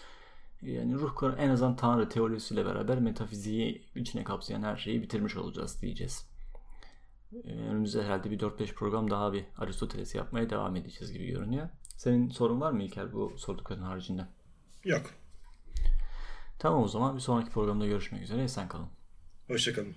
Yani 0.63 0.95
ruh 0.95 1.15
kuramı 1.17 1.39
en 1.39 1.49
azından 1.49 1.77
Tanrı 1.77 2.09
teorisiyle 2.09 2.67
beraber 2.67 2.99
metafiziği 2.99 3.87
içine 3.95 4.25
kapsayan 4.25 4.63
her 4.63 4.77
şeyi 4.77 5.03
bitirmiş 5.03 5.37
olacağız 5.37 5.83
diyeceğiz. 5.83 6.29
Ee, 7.45 7.53
önümüzde 7.53 8.03
herhalde 8.03 8.31
bir 8.31 8.39
4-5 8.39 8.75
program 8.75 9.11
daha 9.11 9.33
bir 9.33 9.45
Aristoteles 9.57 10.15
yapmaya 10.15 10.51
devam 10.51 10.77
edeceğiz 10.77 11.13
gibi 11.13 11.27
görünüyor. 11.27 11.69
Senin 11.97 12.29
sorun 12.29 12.61
var 12.61 12.73
mı 12.73 12.83
İlker 12.83 13.13
bu 13.13 13.35
sordukların 13.39 13.83
haricinde? 13.83 14.27
Yok. 14.85 15.03
Tamam 16.59 16.83
o 16.83 16.89
zaman 16.89 17.15
bir 17.15 17.21
sonraki 17.21 17.51
programda 17.51 17.87
görüşmek 17.87 18.23
üzere. 18.23 18.43
Esen 18.43 18.69
kalın. 18.69 18.89
Hoşçakalın. 19.49 19.97